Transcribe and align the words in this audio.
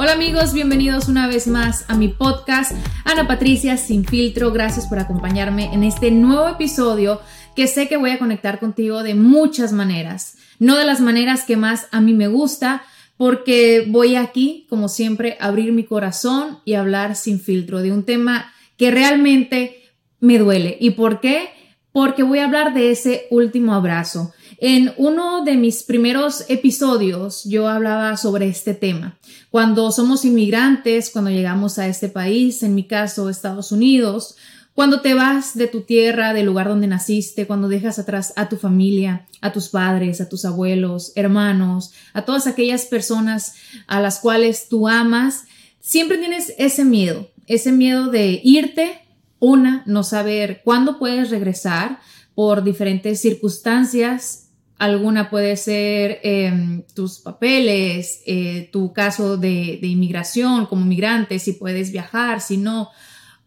Hola 0.00 0.12
amigos, 0.12 0.52
bienvenidos 0.52 1.08
una 1.08 1.26
vez 1.26 1.48
más 1.48 1.84
a 1.88 1.96
mi 1.96 2.06
podcast 2.06 2.70
Ana 3.04 3.26
Patricia 3.26 3.76
Sin 3.76 4.04
Filtro. 4.04 4.52
Gracias 4.52 4.86
por 4.86 5.00
acompañarme 5.00 5.74
en 5.74 5.82
este 5.82 6.12
nuevo 6.12 6.46
episodio 6.46 7.20
que 7.56 7.66
sé 7.66 7.88
que 7.88 7.96
voy 7.96 8.10
a 8.10 8.18
conectar 8.20 8.60
contigo 8.60 9.02
de 9.02 9.16
muchas 9.16 9.72
maneras. 9.72 10.36
No 10.60 10.76
de 10.76 10.84
las 10.84 11.00
maneras 11.00 11.42
que 11.42 11.56
más 11.56 11.88
a 11.90 12.00
mí 12.00 12.14
me 12.14 12.28
gusta, 12.28 12.84
porque 13.16 13.86
voy 13.88 14.14
aquí, 14.14 14.68
como 14.70 14.88
siempre, 14.88 15.36
a 15.40 15.46
abrir 15.46 15.72
mi 15.72 15.82
corazón 15.82 16.60
y 16.64 16.74
hablar 16.74 17.16
sin 17.16 17.40
filtro 17.40 17.82
de 17.82 17.90
un 17.90 18.04
tema 18.04 18.52
que 18.76 18.92
realmente 18.92 19.82
me 20.20 20.38
duele. 20.38 20.78
¿Y 20.80 20.90
por 20.90 21.18
qué? 21.18 21.48
Porque 21.90 22.22
voy 22.22 22.38
a 22.38 22.44
hablar 22.44 22.72
de 22.72 22.92
ese 22.92 23.26
último 23.32 23.74
abrazo. 23.74 24.32
En 24.60 24.92
uno 24.96 25.44
de 25.44 25.56
mis 25.56 25.84
primeros 25.84 26.44
episodios 26.48 27.44
yo 27.44 27.68
hablaba 27.68 28.16
sobre 28.16 28.48
este 28.48 28.74
tema. 28.74 29.16
Cuando 29.50 29.92
somos 29.92 30.24
inmigrantes, 30.24 31.10
cuando 31.10 31.30
llegamos 31.30 31.78
a 31.78 31.86
este 31.86 32.08
país, 32.08 32.64
en 32.64 32.74
mi 32.74 32.82
caso 32.82 33.30
Estados 33.30 33.70
Unidos, 33.70 34.34
cuando 34.74 35.00
te 35.00 35.14
vas 35.14 35.56
de 35.56 35.68
tu 35.68 35.82
tierra, 35.82 36.34
del 36.34 36.46
lugar 36.46 36.66
donde 36.66 36.88
naciste, 36.88 37.46
cuando 37.46 37.68
dejas 37.68 38.00
atrás 38.00 38.32
a 38.34 38.48
tu 38.48 38.56
familia, 38.56 39.28
a 39.40 39.52
tus 39.52 39.68
padres, 39.68 40.20
a 40.20 40.28
tus 40.28 40.44
abuelos, 40.44 41.12
hermanos, 41.14 41.92
a 42.12 42.22
todas 42.22 42.48
aquellas 42.48 42.84
personas 42.84 43.54
a 43.86 44.00
las 44.00 44.18
cuales 44.18 44.68
tú 44.68 44.88
amas, 44.88 45.44
siempre 45.78 46.18
tienes 46.18 46.52
ese 46.58 46.84
miedo, 46.84 47.30
ese 47.46 47.70
miedo 47.70 48.10
de 48.10 48.40
irte, 48.42 49.02
una, 49.38 49.84
no 49.86 50.02
saber 50.02 50.62
cuándo 50.64 50.98
puedes 50.98 51.30
regresar 51.30 52.00
por 52.34 52.64
diferentes 52.64 53.20
circunstancias 53.20 54.47
Alguna 54.78 55.28
puede 55.28 55.56
ser 55.56 56.20
em, 56.22 56.82
tus 56.94 57.18
papeles, 57.18 58.22
eh, 58.26 58.68
tu 58.72 58.92
caso 58.92 59.36
de, 59.36 59.80
inmigración 59.82 60.66
como 60.66 60.84
migrante, 60.84 61.40
si 61.40 61.54
puedes 61.54 61.90
viajar, 61.90 62.40
si 62.40 62.58
no, 62.58 62.90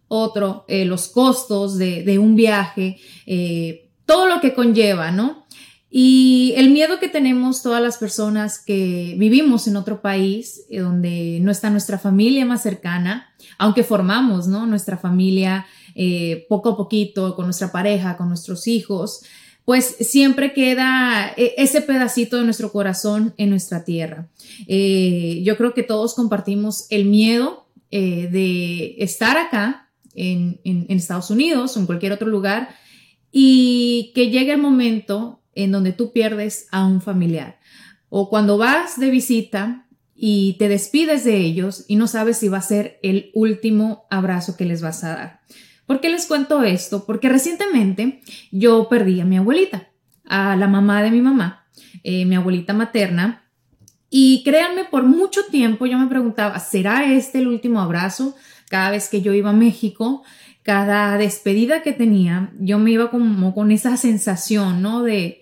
otro, 0.10 0.66
eh, 0.68 0.84
los 0.84 1.08
costos 1.08 1.78
de, 1.78 2.20
un 2.20 2.36
viaje, 2.36 2.98
eh, 3.26 3.90
todo 4.06 4.28
lo 4.28 4.42
que 4.42 4.54
conlleva, 4.54 5.12
¿no? 5.12 5.46
Y 5.90 6.54
el 6.58 6.70
miedo 6.70 7.00
que 7.00 7.08
tenemos 7.08 7.62
todas 7.64 7.82
las 7.82 7.98
personas 7.98 8.60
que 8.60 9.16
vivimos 9.18 9.68
en 9.68 9.78
otro 9.78 10.02
país, 10.02 10.66
donde 10.70 11.40
no 11.42 11.50
está 11.52 11.70
nuestra 11.70 11.98
familia 11.98 12.46
más 12.46 12.62
cercana, 12.62 13.34
aunque 13.58 13.86
formamos, 13.86 14.48
¿no? 14.48 14.66
Nuestra 14.66 14.98
familia 14.98 15.66
poco 16.50 16.70
a 16.70 16.78
poquito, 16.78 17.36
con 17.36 17.46
nuestra 17.46 17.72
pareja, 17.72 18.16
con 18.16 18.30
nuestros 18.30 18.68
hijos, 18.68 19.24
pues 19.66 19.96
siempre 20.00 20.54
queda 20.54 21.34
eh, 21.38 21.54
ese 21.58 21.82
pedacito 21.82 22.38
de 22.38 22.44
nuestro 22.44 22.72
corazón 22.72 23.34
en 23.38 23.50
nuestra 23.50 23.84
tierra. 23.84 24.28
Eh, 24.68 25.42
yo 25.44 25.58
creo 25.58 25.74
que 25.74 25.84
todos 25.84 26.16
compartimos 26.16 26.88
el 26.90 27.06
miedo 27.06 27.68
eh, 27.92 28.28
de 28.32 28.96
estar 29.00 29.38
acá 29.38 29.90
en, 30.16 30.60
Estados 30.90 31.30
Unidos 31.30 31.76
o 31.76 31.80
en 31.80 31.86
cualquier 31.86 32.12
otro 32.12 32.28
lugar 32.28 32.70
y 33.32 34.12
que 34.14 34.30
llegue 34.30 34.52
el 34.52 34.62
momento 34.62 35.42
en 35.56 35.72
donde 35.72 35.94
tú 35.94 36.12
pierdes 36.12 36.68
a 36.72 36.86
un 36.86 37.02
familiar 37.02 37.60
o 38.10 38.30
cuando 38.30 38.58
vas 38.58 39.00
de 39.00 39.10
visita 39.10 39.88
y 40.16 40.58
te 40.60 40.68
despides 40.68 41.24
de 41.24 41.38
ellos 41.38 41.86
y 41.88 41.96
no 41.96 42.08
sabes 42.08 42.38
si 42.38 42.50
va 42.50 42.58
a 42.58 42.62
ser 42.62 43.00
el 43.04 43.32
último 43.34 44.06
abrazo 44.10 44.58
que 44.58 44.66
les 44.66 44.82
vas 44.82 45.04
a 45.04 45.16
dar. 45.16 45.42
¿Por 45.92 46.00
qué 46.00 46.08
les 46.08 46.26
cuento 46.26 46.64
esto? 46.64 47.06
Porque 47.06 47.28
recientemente 47.28 48.22
yo 48.50 48.88
perdí 48.88 49.20
a 49.20 49.26
mi 49.26 49.36
abuelita, 49.36 49.90
a 50.26 50.56
la 50.56 50.70
mamá 50.70 51.04
de 51.04 51.12
mi 51.12 51.20
mamá, 51.20 51.66
eh, 52.06 52.24
mi 52.24 52.36
abuelita 52.36 52.72
materna. 52.72 53.44
Y 54.10 54.42
créanme, 54.46 54.86
por 54.86 55.04
mucho 55.04 55.42
tiempo 55.52 55.86
yo 55.88 55.98
me 55.98 56.08
preguntaba, 56.08 56.58
¿será 56.60 57.12
este 57.12 57.40
el 57.40 57.50
último 57.50 57.82
abrazo? 57.82 58.38
Cada 58.70 58.90
vez 58.90 59.10
que 59.10 59.22
yo 59.22 59.34
iba 59.34 59.50
a 59.50 59.54
México, 59.54 60.24
cada 60.64 61.18
despedida 61.18 61.84
que 61.84 61.92
tenía, 61.92 62.54
yo 62.58 62.80
me 62.80 62.92
iba 62.92 63.12
como 63.12 63.54
con 63.54 63.70
esa 63.70 63.98
sensación, 63.98 64.82
¿no? 64.82 65.04
De, 65.04 65.41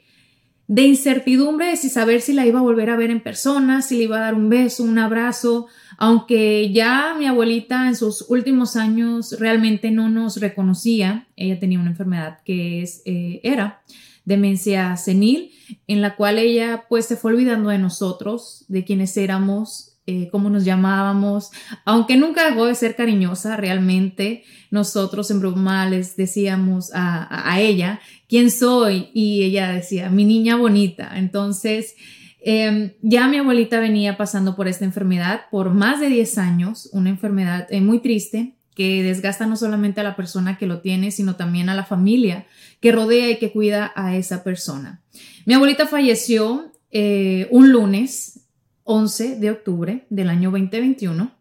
de 0.70 0.84
incertidumbre 0.84 1.66
de 1.66 1.78
si 1.78 1.90
saber 1.90 2.22
si 2.22 2.32
la 2.32 2.46
iba 2.46 2.60
a 2.60 2.62
volver 2.62 2.92
a 2.92 2.96
ver 2.96 3.10
en 3.10 3.22
persona, 3.22 3.82
si 3.82 3.98
le 3.98 4.04
iba 4.04 4.18
a 4.18 4.22
dar 4.22 4.36
un 4.36 4.50
beso, 4.50 4.84
un 4.84 5.00
abrazo, 5.00 5.66
aunque 5.98 6.72
ya 6.72 7.16
mi 7.18 7.26
abuelita 7.26 7.88
en 7.88 7.96
sus 7.96 8.30
últimos 8.30 8.76
años 8.76 9.36
realmente 9.40 9.90
no 9.90 10.10
nos 10.10 10.40
reconocía, 10.40 11.26
ella 11.36 11.60
tenía 11.60 11.80
una 11.80 11.90
enfermedad 11.90 12.38
que 12.46 12.84
es, 12.84 13.02
eh, 13.06 13.40
era 13.42 13.82
demencia 14.26 14.96
senil, 14.96 15.50
en 15.88 16.04
la 16.04 16.16
cual 16.16 16.38
ella 16.38 16.86
pues 16.88 17.08
se 17.08 17.16
fue 17.16 17.32
olvidando 17.32 17.70
de 17.70 17.80
nosotros, 17.80 18.66
de 18.68 18.86
quienes 18.86 19.18
éramos, 19.18 19.89
eh, 20.10 20.30
cómo 20.32 20.50
nos 20.50 20.66
llamábamos, 20.66 21.52
aunque 21.86 22.18
nunca 22.18 22.50
dejó 22.50 22.66
de 22.66 22.76
ser 22.76 22.96
cariñosa 22.96 23.56
realmente, 23.56 24.44
nosotros 24.72 25.32
en 25.32 25.40
broma 25.40 25.90
les 25.90 26.16
decíamos 26.16 26.92
a, 26.94 27.52
a 27.52 27.62
ella, 27.62 28.00
¿quién 28.28 28.52
soy? 28.52 29.10
Y 29.14 29.44
ella 29.44 29.72
decía, 29.72 30.10
mi 30.10 30.26
niña 30.26 30.56
bonita. 30.56 31.12
Entonces, 31.16 31.96
Em, 32.42 32.94
ya 33.02 33.28
mi 33.28 33.38
abuelita 33.38 33.80
venía 33.80 34.16
pasando 34.16 34.56
por 34.56 34.68
esta 34.68 34.86
enfermedad 34.86 35.42
por 35.52 35.74
más 35.74 36.00
de 36.00 36.08
10 36.08 36.38
años, 36.38 36.90
una 36.94 37.10
enfermedad 37.10 37.68
eh, 37.70 37.82
muy 37.82 38.00
triste 38.00 38.56
que 38.76 39.04
desgasta 39.04 39.46
no 39.46 39.58
solamente 39.58 40.00
a 40.00 40.06
la 40.06 40.16
persona 40.16 40.58
que 40.58 40.66
lo 40.66 40.80
tiene, 40.80 41.12
sino 41.12 41.36
también 41.36 41.68
a 41.68 41.76
la 41.76 41.84
familia 41.84 42.46
que 42.80 42.94
rodea 42.94 43.30
y 43.30 43.38
que 43.38 43.52
cuida 43.52 43.92
a 43.94 44.16
esa 44.16 44.42
persona. 44.44 45.02
Mi 45.46 45.54
abuelita 45.54 45.86
falleció 45.86 46.72
eh, 46.92 47.50
un 47.52 47.74
lunes 47.74 48.48
11 48.92 49.36
de 49.36 49.52
octubre 49.52 50.08
del 50.10 50.32
año 50.32 50.50
2021 50.50 51.32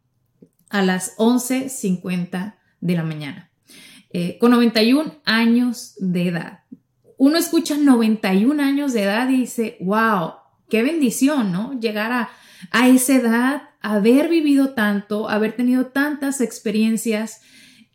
a 0.69 0.83
las 0.83 1.17
11.50 1.17 2.57
de 2.83 2.95
la 2.95 3.03
mañana, 3.03 3.51
eh, 4.13 4.37
con 4.39 4.51
91 4.51 5.15
años 5.25 5.95
de 5.97 6.29
edad. 6.29 6.65
Uno 7.17 7.39
escucha 7.39 7.79
91 7.79 8.63
años 8.63 8.93
de 8.93 9.05
edad 9.05 9.31
y 9.31 9.39
dice, 9.39 9.79
wow, 9.81 10.33
qué 10.69 10.83
bendición, 10.83 11.51
¿no? 11.51 11.81
Llegar 11.81 12.13
a, 12.13 12.29
a 12.71 12.89
esa 12.89 13.15
edad, 13.15 13.63
haber 13.81 14.29
vivido 14.29 14.75
tanto, 14.75 15.31
haber 15.31 15.57
tenido 15.57 15.87
tantas 15.87 16.43
experiencias. 16.43 17.41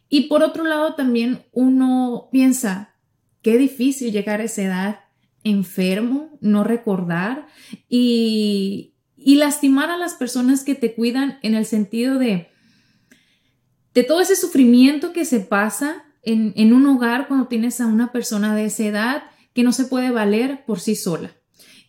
Y 0.10 0.30
por 0.30 0.42
otro 0.42 0.63
lado, 0.63 0.95
también 0.95 1.44
uno 1.51 2.28
piensa, 2.31 2.95
qué 3.44 3.60
difícil 3.60 4.12
llegar 4.12 4.42
a 4.42 4.45
esa 4.45 4.63
edad 4.63 5.00
enfermo, 5.44 6.39
no 6.42 6.63
recordar 6.63 7.45
y, 7.88 8.93
y 9.25 9.36
lastimar 9.36 9.90
a 9.90 9.98
las 9.98 10.16
personas 10.16 10.64
que 10.64 10.75
te 10.75 10.94
cuidan 10.94 11.40
en 11.42 11.56
el 11.56 11.66
sentido 11.66 12.20
de, 12.20 12.50
de 13.94 14.04
todo 14.04 14.22
ese 14.22 14.36
sufrimiento 14.36 15.14
que 15.14 15.25
se 15.25 15.40
pasa 15.40 16.04
en, 16.24 16.54
en 16.56 16.74
un 16.74 16.86
hogar 16.88 17.28
cuando 17.28 17.48
tienes 17.48 17.81
a 17.81 17.88
una 17.88 18.12
persona 18.12 18.56
de 18.56 18.66
esa 18.66 18.84
edad 18.84 19.24
que 19.54 19.64
no 19.64 19.72
se 19.72 19.86
puede 19.86 20.12
valer 20.12 20.66
por 20.66 20.80
sí 20.80 20.96
sola. 20.96 21.31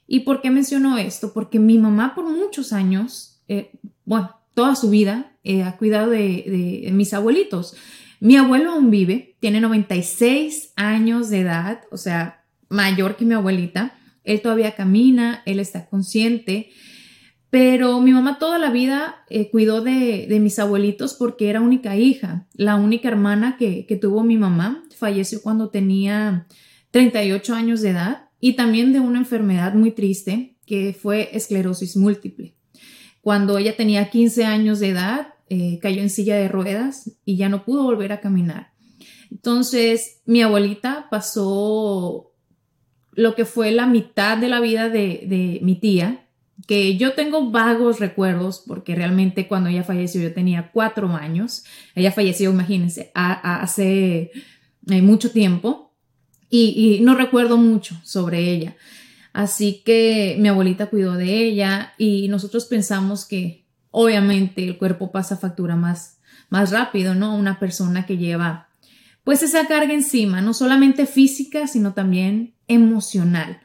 ¿Y 0.07 0.21
por 0.21 0.43
qué 0.43 0.51
menciono 0.51 0.99
esto? 0.99 1.33
Porque 1.33 1.59
mi 1.59 1.79
mamá 1.79 2.15
por 2.15 2.29
muchos 2.29 2.73
años, 2.73 3.43
eh, 3.49 3.73
bueno, 4.05 4.37
toda 4.55 4.77
su 4.77 4.91
vida, 4.91 5.33
eh, 5.43 5.63
ha 5.63 5.77
cuidado 5.77 6.11
de, 6.11 6.89
mis 6.93 7.15
abuelitos. 7.15 7.75
Mi 8.21 8.37
abuelo 8.37 8.73
aún 8.73 8.91
vive, 8.91 9.37
tiene 9.41 9.61
96 9.61 10.73
años 10.77 11.31
de 11.31 11.41
edad, 11.41 11.83
o 11.91 11.97
sea, 11.97 12.45
mayor 12.69 13.17
que 13.17 13.25
mi 13.25 13.35
abuelita. 13.35 13.99
Él 14.25 14.41
todavía 14.41 14.75
camina, 14.75 15.43
él 15.45 15.59
está 15.59 15.87
consciente, 15.87 16.71
pero 17.55 18.01
mi 18.01 18.11
mamá 18.13 18.41
toda 18.41 18.59
la 18.59 18.69
vida 18.69 19.25
eh, 19.31 19.49
cuidó 19.49 19.81
de, 19.81 20.27
mis 20.41 20.59
abuelitos 20.59 21.15
porque 21.15 21.51
era 21.51 21.61
única 21.61 21.97
hija. 21.97 22.49
La 22.55 22.75
única 22.75 23.07
hermana 23.07 23.57
que, 23.57 23.87
tuvo 24.03 24.25
mi 24.25 24.37
mamá 24.37 24.83
falleció 24.97 25.41
cuando 25.41 25.71
tenía 25.71 26.49
38 26.91 27.55
años 27.55 27.81
de 27.81 27.91
edad 27.91 28.29
y 28.41 28.55
también 28.55 28.93
de 28.93 28.99
una 28.99 29.21
enfermedad 29.21 29.73
muy 29.75 29.93
triste 29.93 30.57
que 30.67 30.97
fue 31.01 31.29
esclerosis 31.33 31.97
múltiple. 31.97 32.57
Cuando 33.21 33.57
ella 33.57 33.77
tenía 33.77 34.11
15 34.11 34.47
años 34.47 34.81
de 34.81 34.89
edad, 34.89 35.35
eh, 35.49 35.79
cayó 35.81 36.03
en 36.03 36.11
silla 36.11 36.35
de 36.35 36.49
ruedas 36.49 37.13
y 37.25 37.37
ya 37.37 37.49
no 37.49 37.65
pudo 37.65 37.85
volver 37.85 38.11
a 38.11 38.21
caminar. 38.21 38.73
Entonces, 39.31 40.23
mi 40.27 40.43
abuelita 40.43 41.07
pasó 41.09 42.33
lo 43.13 43.37
que 43.37 43.45
fue 43.45 43.71
la 43.71 43.87
mitad 43.87 44.39
de 44.39 44.49
la 44.49 44.59
vida 44.59 44.89
de 44.89 45.61
mi 45.63 45.77
tía, 45.77 46.24
que 46.67 46.97
yo 46.97 47.13
tengo 47.15 47.51
vagos 47.51 48.01
recuerdos 48.01 48.63
porque 48.67 48.95
realmente 48.95 49.49
cuando 49.49 49.69
ella 49.69 49.85
falleció 49.85 50.23
yo 50.23 50.33
tenía 50.33 50.71
cuatro 50.73 51.09
años. 51.15 51.65
Ella 51.95 52.13
falleció, 52.13 52.51
imagínense, 52.51 53.11
hace 53.15 54.31
eh, 54.91 55.03
mucho 55.03 55.31
tiempo 55.31 55.93
y, 56.49 57.01
no 57.03 57.15
recuerdo 57.15 57.57
mucho 57.57 57.97
sobre 58.05 58.51
ella. 58.51 58.77
Así 59.33 59.83
que 59.85 60.37
mi 60.39 60.49
abuelita 60.49 60.87
cuidó 60.87 61.15
de 61.15 61.45
ella 61.45 61.93
y 61.99 62.29
nosotros 62.29 62.67
pensamos 62.67 63.25
que 63.25 63.65
obviamente 63.91 64.65
el 64.65 64.79
cuerpo 64.79 65.11
pasa 65.11 65.37
factura 65.37 65.75
más, 65.75 66.19
más 66.51 66.71
rápido, 66.71 67.17
¿no? 67.17 67.35
Una 67.35 67.59
persona 67.59 68.07
que 68.07 68.17
lleva 68.17 68.69
pues 69.25 69.43
esa 69.43 69.67
carga 69.67 69.93
encima, 69.95 70.43
no 70.43 70.55
solamente 70.55 71.07
física, 71.07 71.67
sino 71.67 71.95
también 71.95 72.55
emocional. 72.69 73.61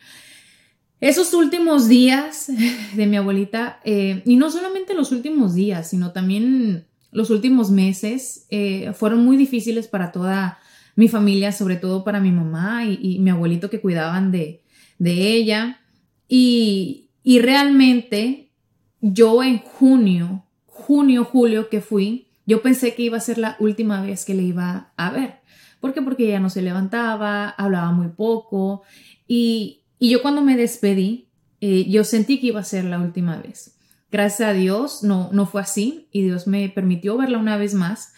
Esos 1.02 1.34
últimos 1.34 1.88
días 1.88 2.52
de 2.96 3.06
mi 3.08 3.18
abuelita, 3.18 3.80
eh, 3.84 4.22
y 4.26 4.36
no 4.36 4.52
solamente 4.52 4.94
los 4.94 5.12
últimos 5.12 5.54
días, 5.54 5.90
sino 5.90 6.12
también 6.12 6.86
los 7.12 7.30
últimos 7.30 7.72
meses, 7.72 8.46
eh, 8.50 8.92
fueron 8.94 9.24
muy 9.24 9.38
difíciles 9.38 9.88
para 9.88 10.12
toda 10.12 10.60
mi 10.96 11.08
familia, 11.08 11.52
sobre 11.52 11.78
todo 11.78 12.04
para 12.04 12.20
mi 12.20 12.32
mamá 12.32 12.86
y, 12.86 13.20
mi 13.20 13.30
abuelito 13.30 13.70
que 13.70 13.80
cuidaban 13.80 14.32
de, 14.32 14.62
ella. 15.00 15.80
Y, 16.28 17.10
y 17.24 17.40
realmente 17.40 18.52
yo 19.00 19.42
en 19.42 19.60
junio, 19.60 20.44
junio, 20.66 21.24
julio 21.24 21.70
que 21.70 21.80
fui, 21.80 22.28
yo 22.46 22.62
pensé 22.62 22.96
que 22.96 23.04
iba 23.04 23.18
a 23.18 23.22
ser 23.22 23.38
la 23.38 23.56
última 23.60 24.02
vez 24.02 24.26
que 24.26 24.34
le 24.34 24.44
iba 24.44 24.92
a 24.98 25.12
ver. 25.12 25.40
¿Por 25.80 25.94
qué? 25.94 26.02
Porque 26.02 26.26
ella 26.28 26.40
no 26.40 26.50
se 26.50 26.62
levantaba, 26.62 27.50
hablaba 27.50 27.92
muy 27.92 28.10
poco 28.10 28.84
y, 29.28 29.79
y 30.00 30.10
yo 30.10 30.22
cuando 30.22 30.42
me 30.42 30.56
despedí, 30.56 31.30
eh, 31.62 31.86
yo 31.90 32.06
sentí 32.06 32.40
que 32.40 32.48
iba 32.48 32.62
a 32.62 32.64
ser 32.64 32.86
la 32.86 33.00
última 33.00 33.38
vez. 33.38 33.76
Gracias 34.12 34.50
a 34.50 34.54
Dios 34.54 35.04
no, 35.04 35.30
no 35.34 35.46
fue 35.46 35.62
así 35.62 36.08
y 36.12 36.24
Dios 36.24 36.48
me 36.48 36.70
permitió 36.70 37.18
verla 37.18 37.38
una 37.38 37.58
vez 37.58 37.74
más, 37.74 38.14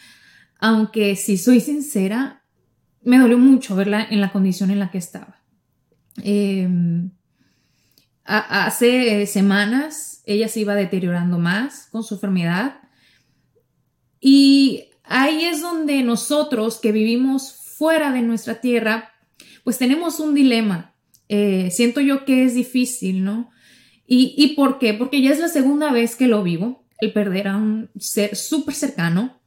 aunque 0.59 1.15
si 1.15 1.37
soy 1.37 1.59
sincera, 1.59 2.43
me 3.01 3.17
dolió 3.17 3.39
mucho 3.39 3.75
verla 3.75 4.05
en 4.09 4.21
la 4.21 4.31
condición 4.31 4.69
en 4.69 4.79
la 4.79 4.91
que 4.91 4.99
estaba. 4.99 5.41
Em, 6.23 7.11
hace 8.23 9.25
semanas 9.25 10.21
ella 10.25 10.47
se 10.47 10.59
iba 10.59 10.75
deteriorando 10.75 11.39
más 11.39 11.87
con 11.91 12.03
su 12.03 12.13
enfermedad 12.13 12.81
y 14.19 14.85
ahí 15.03 15.45
es 15.45 15.61
donde 15.61 16.03
nosotros 16.03 16.79
que 16.79 16.91
vivimos 16.91 17.53
fuera 17.53 18.11
de 18.11 18.21
nuestra 18.21 18.61
tierra, 18.61 19.09
pues 19.63 19.79
tenemos 19.79 20.19
un 20.19 20.35
dilema 20.35 20.90
eh, 21.33 21.71
siento 21.71 22.01
yo 22.01 22.25
que 22.25 22.43
es 22.43 22.55
difícil, 22.55 23.23
¿no? 23.23 23.51
¿Y, 24.05 24.35
¿Y 24.35 24.53
por 24.53 24.79
qué? 24.79 24.93
Porque 24.93 25.21
ya 25.21 25.31
es 25.31 25.39
la 25.39 25.47
segunda 25.47 25.89
vez 25.93 26.17
que 26.17 26.27
lo 26.27 26.43
vivo, 26.43 26.83
el 26.99 27.13
perder 27.13 27.47
a 27.47 27.55
un 27.55 27.89
ser 27.97 28.35
súper 28.35 28.75
cercano. 28.75 29.39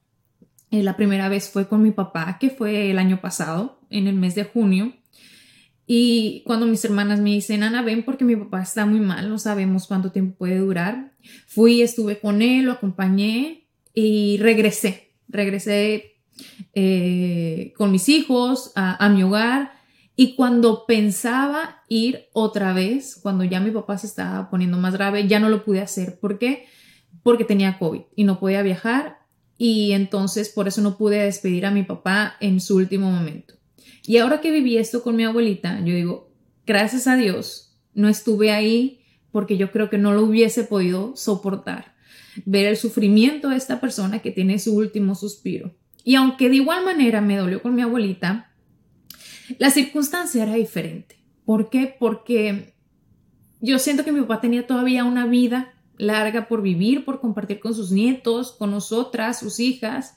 Eh, 0.70 0.82
la 0.82 0.96
primera 0.96 1.28
vez 1.28 1.50
fue 1.50 1.68
con 1.68 1.82
mi 1.82 1.90
papá, 1.90 2.38
que 2.40 2.48
fue 2.48 2.90
el 2.90 2.98
año 2.98 3.20
pasado, 3.20 3.80
en 3.90 4.06
el 4.06 4.14
mes 4.14 4.34
de 4.34 4.44
junio. 4.44 4.94
Y 5.86 6.42
cuando 6.46 6.64
mis 6.64 6.82
hermanas 6.86 7.20
me 7.20 7.32
dicen, 7.32 7.62
Ana, 7.62 7.82
ven 7.82 8.02
porque 8.02 8.24
mi 8.24 8.34
papá 8.34 8.62
está 8.62 8.86
muy 8.86 9.00
mal, 9.00 9.28
no 9.28 9.38
sabemos 9.38 9.86
cuánto 9.86 10.10
tiempo 10.10 10.38
puede 10.38 10.56
durar. 10.56 11.12
Fui, 11.46 11.82
estuve 11.82 12.18
con 12.18 12.40
él, 12.40 12.64
lo 12.64 12.72
acompañé 12.72 13.66
y 13.92 14.38
regresé. 14.38 15.12
Regresé 15.28 16.14
eh, 16.72 17.74
con 17.76 17.92
mis 17.92 18.08
hijos 18.08 18.72
a, 18.74 19.04
a 19.04 19.10
mi 19.10 19.22
hogar 19.22 19.73
y 20.16 20.36
cuando 20.36 20.86
pensaba 20.86 21.82
ir 21.88 22.26
otra 22.32 22.72
vez, 22.72 23.18
cuando 23.20 23.42
ya 23.42 23.58
mi 23.58 23.72
papá 23.72 23.98
se 23.98 24.06
estaba 24.06 24.48
poniendo 24.48 24.78
más 24.78 24.94
grave, 24.94 25.26
ya 25.26 25.40
no 25.40 25.48
lo 25.48 25.64
pude 25.64 25.80
hacer. 25.80 26.20
¿Por 26.20 26.38
qué? 26.38 26.66
Porque 27.22 27.44
tenía 27.44 27.78
COVID 27.78 28.02
y 28.14 28.24
no 28.24 28.38
podía 28.38 28.62
viajar 28.62 29.18
y 29.58 29.92
entonces 29.92 30.50
por 30.50 30.68
eso 30.68 30.82
no 30.82 30.96
pude 30.96 31.18
despedir 31.18 31.66
a 31.66 31.72
mi 31.72 31.82
papá 31.82 32.36
en 32.40 32.60
su 32.60 32.76
último 32.76 33.10
momento. 33.10 33.54
Y 34.06 34.18
ahora 34.18 34.40
que 34.40 34.52
viví 34.52 34.76
esto 34.76 35.02
con 35.02 35.16
mi 35.16 35.24
abuelita, 35.24 35.80
yo 35.80 35.94
digo, 35.94 36.30
gracias 36.66 37.06
a 37.06 37.16
Dios, 37.16 37.76
no 37.94 38.08
estuve 38.08 38.52
ahí 38.52 39.00
porque 39.32 39.56
yo 39.56 39.72
creo 39.72 39.90
que 39.90 39.98
no 39.98 40.12
lo 40.12 40.22
hubiese 40.22 40.62
podido 40.62 41.16
soportar. 41.16 41.94
Ver 42.44 42.66
el 42.66 42.76
sufrimiento 42.76 43.48
de 43.48 43.56
esta 43.56 43.80
persona 43.80 44.20
que 44.20 44.30
tiene 44.30 44.60
su 44.60 44.76
último 44.76 45.14
suspiro. 45.16 45.74
Y 46.04 46.14
aunque 46.14 46.48
de 46.48 46.56
igual 46.56 46.84
manera 46.84 47.20
me 47.20 47.36
dolió 47.36 47.62
con 47.62 47.74
mi 47.74 47.82
abuelita, 47.82 48.53
la 49.58 49.70
circunstancia 49.70 50.42
era 50.42 50.54
diferente. 50.54 51.16
¿Por 51.44 51.70
qué? 51.70 51.94
Porque 51.98 52.74
yo 53.60 53.78
siento 53.78 54.04
que 54.04 54.12
mi 54.12 54.20
papá 54.20 54.40
tenía 54.40 54.66
todavía 54.66 55.04
una 55.04 55.26
vida 55.26 55.74
larga 55.96 56.48
por 56.48 56.62
vivir, 56.62 57.04
por 57.04 57.20
compartir 57.20 57.60
con 57.60 57.74
sus 57.74 57.90
nietos, 57.90 58.52
con 58.52 58.70
nosotras, 58.70 59.38
sus 59.38 59.60
hijas. 59.60 60.16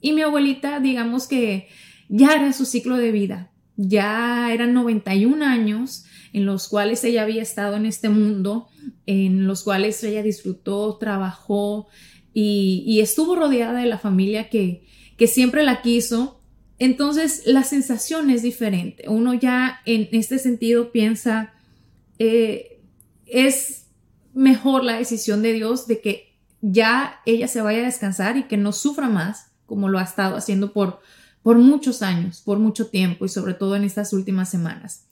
Y 0.00 0.12
mi 0.12 0.22
abuelita, 0.22 0.80
digamos 0.80 1.26
que 1.26 1.68
ya 2.08 2.34
era 2.34 2.52
su 2.52 2.64
ciclo 2.64 2.96
de 2.96 3.12
vida. 3.12 3.50
Ya 3.76 4.52
eran 4.52 4.72
91 4.74 5.44
años 5.44 6.04
en 6.32 6.46
los 6.46 6.68
cuales 6.68 7.02
ella 7.04 7.22
había 7.22 7.42
estado 7.42 7.76
en 7.76 7.86
este 7.86 8.08
mundo, 8.08 8.68
en 9.06 9.46
los 9.46 9.62
cuales 9.62 10.02
ella 10.04 10.22
disfrutó, 10.22 10.96
trabajó 10.98 11.88
y, 12.32 12.98
estuvo 13.00 13.36
rodeada 13.36 13.80
de 13.80 13.86
la 13.86 13.98
familia 13.98 14.50
que, 14.50 14.84
que 15.16 15.28
siempre 15.28 15.62
la 15.62 15.80
quiso 15.80 16.40
entonces, 16.78 17.42
la 17.46 17.62
sensación 17.62 18.30
es 18.30 18.42
diferente. 18.42 19.08
Uno 19.08 19.34
ya 19.34 19.80
en 19.84 20.08
este 20.12 20.38
sentido 20.38 20.90
piensa, 20.92 21.52
eh, 22.18 22.80
es 23.26 23.86
mejor 24.34 24.84
la 24.84 24.96
decisión 24.96 25.42
de 25.42 25.52
Dios 25.52 25.86
de 25.86 26.00
que 26.00 26.34
ya 26.60 27.20
ella 27.26 27.46
se 27.46 27.62
vaya 27.62 27.80
a 27.80 27.86
descansar 27.86 28.36
y 28.36 28.44
que 28.44 28.56
no 28.56 28.72
sufra 28.72 29.08
más 29.08 29.52
como 29.66 29.88
lo 29.88 29.98
ha 29.98 30.02
estado 30.02 30.36
haciendo 30.36 30.72
por, 30.72 31.00
por 31.42 31.58
muchos 31.58 32.02
años, 32.02 32.42
por 32.44 32.58
mucho 32.58 32.88
tiempo 32.88 33.24
y 33.24 33.28
sobre 33.28 33.54
todo 33.54 33.76
en 33.76 33.84
estas 33.84 34.12
últimas 34.12 34.50
semanas. 34.50 35.06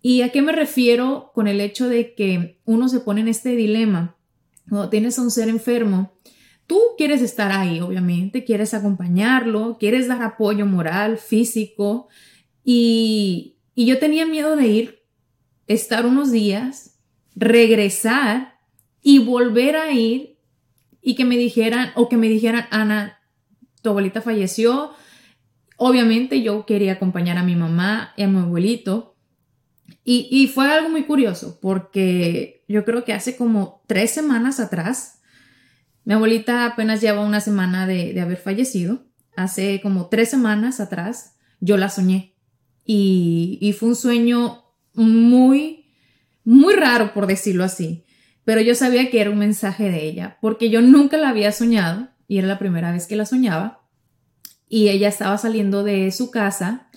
¿Y 0.00 0.22
a 0.22 0.30
qué 0.30 0.42
me 0.42 0.52
refiero 0.52 1.30
con 1.34 1.46
el 1.46 1.60
hecho 1.60 1.88
de 1.88 2.14
que 2.14 2.58
uno 2.64 2.88
se 2.88 3.00
pone 3.00 3.20
en 3.20 3.28
este 3.28 3.54
dilema? 3.56 4.16
Cuando 4.68 4.88
tienes 4.88 5.18
a 5.18 5.22
un 5.22 5.30
ser 5.30 5.48
enfermo, 5.48 6.12
Tú 6.66 6.80
quieres 6.96 7.22
estar 7.22 7.52
ahí, 7.52 7.80
obviamente, 7.80 8.44
quieres 8.44 8.74
acompañarlo, 8.74 9.76
quieres 9.78 10.08
dar 10.08 10.22
apoyo 10.22 10.66
moral, 10.66 11.18
físico. 11.18 12.08
Y, 12.64 13.56
yo 13.74 13.98
tenía 13.98 14.26
miedo 14.26 14.54
de 14.54 14.66
ir, 14.68 15.02
estar 15.66 16.06
unos 16.06 16.30
días, 16.30 17.00
regresar 17.34 18.58
y 19.02 19.18
volver 19.18 19.76
a 19.76 19.90
ir 19.92 20.38
y 21.00 21.14
que 21.14 21.24
me 21.24 21.36
dijeran, 21.36 21.90
o 21.96 22.08
que 22.08 22.16
me 22.16 22.28
dijeran, 22.28 22.66
Ana, 22.70 23.18
tu 23.80 23.90
abuelita 23.90 24.20
falleció. 24.20 24.92
Obviamente 25.76 26.42
yo 26.42 26.64
quería 26.66 26.92
acompañar 26.92 27.38
a 27.38 27.42
mi 27.42 27.56
mamá 27.56 28.12
y 28.16 28.22
a 28.22 28.28
mi 28.28 28.38
abuelito. 28.38 29.16
Y, 30.04 30.28
y, 30.30 30.48
fue 30.48 30.70
algo 30.70 30.90
muy 30.90 31.04
curioso 31.04 31.58
porque 31.60 32.64
yo 32.68 32.84
creo 32.84 33.04
que 33.04 33.12
hace 33.12 33.36
como 33.36 33.82
tres 33.86 34.10
semanas 34.10 34.60
atrás 34.60 35.21
mi 36.04 36.14
abuelita 36.14 36.66
apenas 36.66 37.00
lleva 37.00 37.24
una 37.24 37.40
semana 37.40 37.86
de, 37.86 38.20
haber 38.20 38.38
fallecido. 38.38 39.06
Hace 39.36 39.80
como 39.80 40.08
tres 40.08 40.30
semanas 40.30 40.80
atrás 40.80 41.36
yo 41.60 41.76
la 41.76 41.88
soñé 41.88 42.34
y, 42.84 43.58
y 43.60 43.72
fue 43.72 43.90
un 43.90 43.96
sueño 43.96 44.64
muy, 44.94 45.86
muy 46.44 46.74
raro 46.74 47.14
por 47.14 47.26
decirlo 47.26 47.64
así. 47.64 48.04
Pero 48.44 48.60
yo 48.60 48.74
sabía 48.74 49.10
que 49.10 49.20
era 49.20 49.30
un 49.30 49.38
mensaje 49.38 49.90
de 49.90 50.04
ella 50.04 50.38
porque 50.40 50.68
yo 50.68 50.82
nunca 50.82 51.16
la 51.16 51.28
había 51.28 51.52
soñado 51.52 52.08
y 52.26 52.38
era 52.38 52.48
la 52.48 52.58
primera 52.58 52.92
vez 52.92 53.06
que 53.06 53.16
la 53.16 53.26
soñaba. 53.26 53.86
Y 54.68 54.88
ella 54.88 55.08
estaba 55.08 55.38
saliendo 55.38 55.84
de 55.84 56.10
su 56.12 56.30
casa 56.30 56.88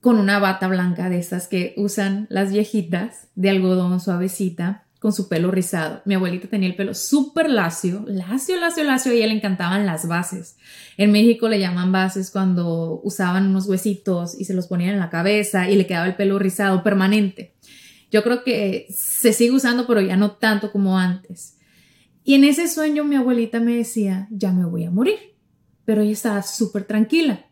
con 0.00 0.18
una 0.18 0.40
bata 0.40 0.66
blanca 0.66 1.08
de 1.08 1.18
esas 1.18 1.46
que 1.46 1.74
usan 1.76 2.26
las 2.28 2.52
viejitas 2.52 3.28
de 3.36 3.50
algodón 3.50 4.00
suavecita 4.00 4.88
con 5.02 5.12
su 5.12 5.28
pelo 5.28 5.50
rizado. 5.50 6.00
Mi 6.04 6.14
abuelita 6.14 6.46
tenía 6.46 6.68
el 6.68 6.76
pelo 6.76 6.94
súper 6.94 7.50
lacio, 7.50 8.04
lacio, 8.06 8.58
lacio, 8.60 8.84
lacio, 8.84 9.12
y 9.12 9.16
a 9.16 9.18
ella 9.18 9.26
le 9.26 9.34
encantaban 9.34 9.84
las 9.84 10.06
bases. 10.06 10.56
En 10.96 11.10
México 11.10 11.48
le 11.48 11.58
llaman 11.58 11.90
bases 11.90 12.30
cuando 12.30 13.00
usaban 13.02 13.48
unos 13.48 13.66
huesitos 13.66 14.40
y 14.40 14.44
se 14.44 14.54
los 14.54 14.68
ponían 14.68 14.90
en 14.90 15.00
la 15.00 15.10
cabeza 15.10 15.68
y 15.68 15.74
le 15.74 15.88
quedaba 15.88 16.06
el 16.06 16.14
pelo 16.14 16.38
rizado 16.38 16.84
permanente. 16.84 17.56
Yo 18.12 18.22
creo 18.22 18.44
que 18.44 18.86
se 18.90 19.32
sigue 19.32 19.50
usando, 19.50 19.88
pero 19.88 20.00
ya 20.00 20.16
no 20.16 20.36
tanto 20.36 20.70
como 20.70 20.96
antes. 20.96 21.58
Y 22.22 22.34
en 22.34 22.44
ese 22.44 22.68
sueño 22.68 23.02
mi 23.02 23.16
abuelita 23.16 23.58
me 23.58 23.74
decía, 23.74 24.28
ya 24.30 24.52
me 24.52 24.64
voy 24.66 24.84
a 24.84 24.92
morir, 24.92 25.18
pero 25.84 26.02
ella 26.02 26.12
estaba 26.12 26.42
súper 26.42 26.84
tranquila. 26.84 27.46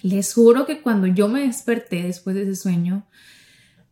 Les 0.00 0.32
juro 0.32 0.64
que 0.64 0.80
cuando 0.80 1.08
yo 1.08 1.26
me 1.26 1.40
desperté 1.40 2.04
después 2.04 2.36
de 2.36 2.42
ese 2.42 2.54
sueño, 2.54 3.08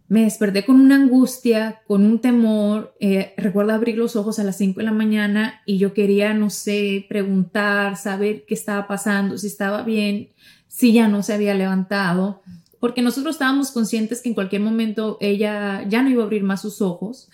me 0.09 0.23
desperté 0.23 0.65
con 0.65 0.81
una 0.81 0.97
angustia, 0.97 1.83
con 1.87 2.05
un 2.05 2.21
temor. 2.21 2.95
Eh, 3.01 3.35
recuerdo 3.37 3.73
abrir 3.73 3.97
los 3.99 4.15
ojos 4.15 4.39
a 4.39 4.45
las 4.45 4.57
5 4.59 4.79
de 4.79 4.85
la 4.85 4.93
mañana 4.93 5.63
y 5.67 5.79
yo 5.79 5.95
quería, 5.95 6.33
no 6.33 6.51
sé, 6.51 7.07
preguntar, 7.09 7.97
saber 7.97 8.45
qué 8.47 8.55
estaba 8.55 8.87
pasando, 8.87 9.37
si 9.37 9.49
estaba 9.49 9.83
bien, 9.83 10.31
si 10.69 10.93
ya 10.93 11.09
no 11.09 11.23
se 11.23 11.35
había 11.35 11.55
levantado, 11.55 12.43
porque 12.79 13.03
nosotros 13.03 13.35
estábamos 13.35 13.73
conscientes 13.73 14.23
que 14.23 14.29
en 14.29 14.35
cualquier 14.35 14.63
momento 14.63 15.19
ella 15.21 15.85
ya 15.89 16.03
no 16.03 16.11
iba 16.11 16.23
a 16.23 16.27
abrir 16.27 16.45
más 16.45 16.63
sus 16.63 16.81
ojos 16.83 17.29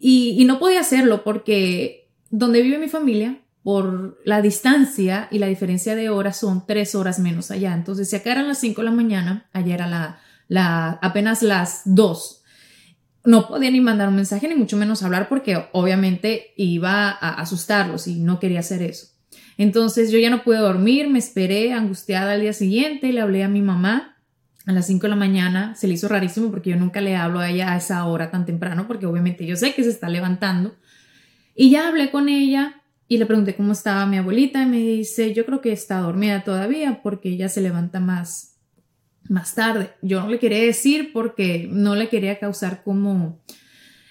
y, 0.00 0.34
y 0.38 0.44
no 0.44 0.58
podía 0.58 0.80
hacerlo 0.80 1.22
porque 1.22 2.08
donde 2.30 2.62
vive 2.62 2.78
mi 2.78 2.88
familia, 2.88 3.38
por 3.62 4.20
la 4.24 4.42
distancia 4.42 5.28
y 5.30 5.38
la 5.38 5.46
diferencia 5.46 5.94
de 5.94 6.10
horas 6.10 6.36
son 6.36 6.66
tres 6.66 6.94
horas 6.94 7.20
menos 7.20 7.50
allá. 7.50 7.74
Entonces, 7.74 8.10
si 8.10 8.16
acá 8.16 8.32
eran 8.32 8.48
las 8.48 8.58
5 8.58 8.80
de 8.80 8.84
la 8.84 8.90
mañana, 8.90 9.48
allá 9.52 9.74
era 9.74 9.86
la 9.86 10.20
apenas 10.56 11.42
las 11.42 11.82
dos. 11.84 12.42
No 13.24 13.46
podía 13.46 13.70
ni 13.70 13.80
mandar 13.80 14.08
un 14.08 14.16
mensaje, 14.16 14.48
ni 14.48 14.54
mucho 14.54 14.76
menos 14.76 15.02
hablar, 15.02 15.28
porque 15.28 15.66
obviamente 15.72 16.52
iba 16.56 17.10
a 17.10 17.34
asustarlos 17.34 18.08
y 18.08 18.18
no 18.18 18.40
quería 18.40 18.60
hacer 18.60 18.82
eso. 18.82 19.08
Entonces 19.58 20.10
yo 20.10 20.18
ya 20.18 20.30
no 20.30 20.42
pude 20.42 20.58
dormir, 20.58 21.08
me 21.08 21.18
esperé 21.18 21.72
angustiada 21.72 22.32
al 22.32 22.40
día 22.40 22.52
siguiente, 22.52 23.12
le 23.12 23.20
hablé 23.20 23.44
a 23.44 23.48
mi 23.48 23.62
mamá 23.62 24.16
a 24.66 24.72
las 24.72 24.86
5 24.86 25.02
de 25.02 25.08
la 25.08 25.16
mañana, 25.16 25.74
se 25.74 25.88
le 25.88 25.94
hizo 25.94 26.08
rarísimo 26.08 26.50
porque 26.50 26.70
yo 26.70 26.76
nunca 26.76 27.00
le 27.00 27.16
hablo 27.16 27.40
a 27.40 27.50
ella 27.50 27.72
a 27.72 27.76
esa 27.76 28.04
hora 28.06 28.30
tan 28.30 28.46
temprano, 28.46 28.86
porque 28.86 29.06
obviamente 29.06 29.46
yo 29.46 29.56
sé 29.56 29.74
que 29.74 29.82
se 29.82 29.90
está 29.90 30.08
levantando. 30.08 30.74
Y 31.54 31.70
ya 31.70 31.88
hablé 31.88 32.10
con 32.10 32.28
ella 32.28 32.82
y 33.08 33.18
le 33.18 33.26
pregunté 33.26 33.54
cómo 33.54 33.72
estaba 33.72 34.06
mi 34.06 34.18
abuelita 34.18 34.62
y 34.62 34.66
me 34.66 34.78
dice, 34.78 35.34
yo 35.34 35.44
creo 35.44 35.60
que 35.60 35.72
está 35.72 35.98
dormida 35.98 36.44
todavía 36.44 37.00
porque 37.02 37.28
ella 37.28 37.48
se 37.48 37.60
levanta 37.60 38.00
más 38.00 38.51
más 39.28 39.54
tarde. 39.54 39.90
Yo 40.02 40.20
no 40.20 40.28
le 40.28 40.38
quería 40.38 40.60
decir 40.60 41.12
porque 41.12 41.68
no 41.70 41.94
le 41.94 42.08
quería 42.08 42.38
causar 42.38 42.82
como 42.82 43.40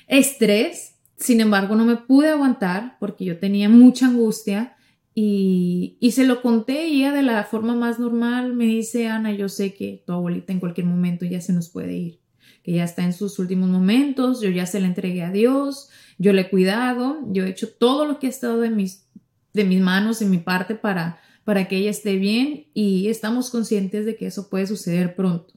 estrés. 0.08 0.96
Sin 1.18 1.39
embargo, 1.39 1.75
no 1.75 1.86
me 1.86 1.98
pude 1.98 2.30
aguantar 2.30 2.98
porque 3.00 3.25
yo 3.25 3.38
tenía 3.38 3.70
mucha 3.70 4.08
angustia 4.08 4.75
y, 5.13 5.98
y, 6.00 6.12
se 6.12 6.25
lo 6.25 6.41
conté 6.41 6.88
y 6.88 7.01
ella 7.01 7.12
de 7.12 7.22
la 7.22 7.44
forma 7.44 7.75
más 7.75 8.00
normal 8.00 8.53
me 8.53 8.65
dice, 8.65 9.10
Ana, 9.10 9.34
yo 9.34 9.50
sé 9.50 9.74
que 9.74 10.03
tu 10.06 10.13
abuelita 10.13 10.53
en 10.53 10.62
cualquier 10.62 10.88
momento 10.88 11.25
ya 11.25 11.41
se 11.41 11.51
nos 11.51 11.70
puede 11.70 11.94
ir, 11.94 12.20
que 12.63 12.72
ya 12.72 12.86
está 12.86 13.03
en 13.03 13.12
sus 13.12 13.38
últimos 13.38 13.70
momentos, 13.70 14.39
yo 14.41 14.50
ya 14.50 14.65
se 14.65 14.80
la 14.80 14.88
entregué 14.88 15.24
a 15.24 15.32
Dios, 15.32 15.89
yo 16.18 16.32
le 16.32 16.44
he 16.44 16.50
cuidado, 16.50 17.20
yo 17.27 17.44
he 17.44 17.50
hecho 17.50 17.68
todo 17.70 18.06
lo 18.06 18.20
que 18.20 18.27
ha 18.27 18.30
estado 18.30 18.62
de 18.62 18.70
mis, 18.70 19.06
de 19.53 19.65
mis 19.65 19.82
manos, 19.82 20.20
de 20.20 20.27
mi 20.27 20.38
parte 20.38 20.75
para 20.75 21.20
para 21.43 21.67
que 21.67 21.77
ella 21.77 21.89
esté 21.89 22.17
bien 22.17 22.67
y 22.74 23.10
estamos 23.10 23.50
conscientes 23.50 24.05
de 24.05 24.15
que 24.15 24.27
eso 24.27 24.50
puede 24.50 24.67
suceder 24.67 25.15
pronto. 25.15 25.53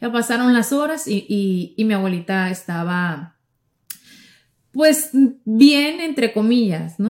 Ya 0.00 0.10
pasaron 0.10 0.54
las 0.54 0.72
horas 0.72 1.06
y, 1.06 1.74
y 1.76 1.84
mi 1.84 1.94
abuelita 1.94 2.50
estaba 2.50 3.36
pues 4.72 5.10
bien, 5.44 6.00
entre 6.00 6.32
comillas, 6.32 6.98
¿no? 6.98 7.09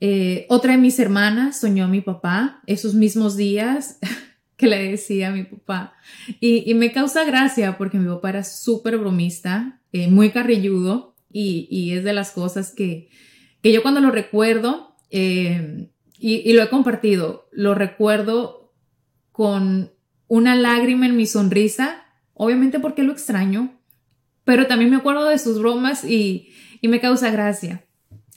Eh, 0.00 0.46
otra 0.48 0.72
de 0.72 0.78
mis 0.78 0.98
hermanas 0.98 1.60
soñó 1.60 1.84
a 1.84 1.88
mi 1.88 2.00
papá 2.00 2.62
esos 2.66 2.94
mismos 2.94 3.36
días 3.36 3.98
que 4.56 4.66
le 4.66 4.90
decía 4.90 5.28
a 5.28 5.32
mi 5.32 5.44
papá. 5.44 5.94
Y, 6.40 6.72
me 6.74 6.92
causa 6.92 7.24
gracia 7.24 7.78
porque 7.78 7.98
mi 7.98 8.08
papá 8.08 8.30
era 8.30 8.44
súper 8.44 8.98
bromista, 8.98 9.80
eh, 9.92 10.08
muy 10.08 10.30
carrilludo 10.30 11.14
y, 11.32 11.92
es 11.92 12.04
de 12.04 12.12
las 12.12 12.30
cosas 12.30 12.72
que, 12.72 13.08
yo 13.62 13.82
cuando 13.82 14.00
lo 14.00 14.10
recuerdo, 14.10 14.96
eh, 15.10 15.88
y 16.18 16.52
lo 16.52 16.62
he 16.62 16.68
compartido, 16.70 17.48
lo 17.52 17.74
recuerdo 17.74 18.72
con 19.32 19.92
una 20.28 20.54
lágrima 20.54 21.06
en 21.06 21.16
mi 21.16 21.26
sonrisa, 21.26 22.04
obviamente 22.34 22.80
porque 22.80 23.02
lo 23.02 23.12
extraño, 23.12 23.78
pero 24.44 24.66
también 24.66 24.90
me 24.90 24.96
acuerdo 24.96 25.28
de 25.28 25.38
sus 25.38 25.58
bromas 25.58 26.04
y, 26.04 26.50
me 26.82 27.00
causa 27.00 27.30
gracia. 27.30 27.83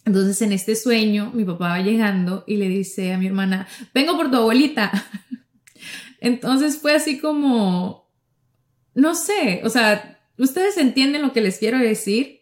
Entonces 0.08 0.42
en 0.42 0.54
este 0.54 0.78
sueño 0.78 1.32
mi 1.34 1.44
papá 1.44 1.68
va 1.68 1.82
llegando 1.82 2.46
y 2.48 2.56
le 2.56 2.70
dice 2.70 3.12
a 3.12 3.18
mi 3.18 3.28
hermana, 3.28 3.68
vengo 3.94 4.16
por 4.16 4.32
tu 4.32 4.38
abuelita. 4.38 4.92
Entonces 6.22 6.78
fue 6.78 6.96
así 6.96 7.20
como, 7.20 8.10
no 8.96 9.16
sé, 9.16 9.62
o 9.66 9.70
sea, 9.70 10.20
ustedes 10.38 10.78
entienden 10.78 11.22
lo 11.22 11.34
que 11.34 11.42
les 11.42 11.58
quiero 11.58 11.78
decir. 11.78 12.40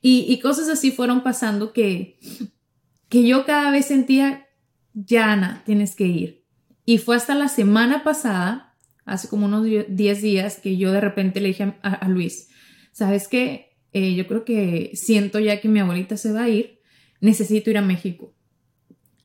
Y, 0.00 0.24
y 0.26 0.40
cosas 0.40 0.70
así 0.70 0.90
fueron 0.90 1.22
pasando 1.22 1.74
que, 1.74 2.18
que 3.10 3.26
yo 3.28 3.44
cada 3.44 3.70
vez 3.70 3.86
sentía, 3.86 4.48
Yana, 4.94 5.62
tienes 5.66 5.94
que 5.94 6.06
ir. 6.06 6.46
Y 6.86 6.96
fue 6.96 7.16
hasta 7.16 7.34
la 7.34 7.48
semana 7.48 8.04
pasada 8.04 8.74
hace 9.04 9.28
como 9.28 9.44
unos 9.44 9.66
10 9.88 10.22
días 10.22 10.60
que 10.60 10.78
yo 10.78 10.92
de 10.92 11.00
repente 11.02 11.40
le 11.40 11.48
dije 11.48 11.74
a, 11.82 12.08
Luis, 12.08 12.48
¿sabes 12.92 13.28
qué? 13.28 13.67
Eh, 13.92 14.14
yo 14.14 14.26
creo 14.26 14.44
que 14.44 14.90
siento 14.94 15.38
ya 15.38 15.60
que 15.60 15.68
mi 15.68 15.80
abuelita 15.80 16.16
se 16.16 16.32
va 16.32 16.44
a 16.44 16.48
ir, 16.48 16.80
necesito 17.20 17.70
ir 17.70 17.78
a 17.78 17.82
México. 17.82 18.34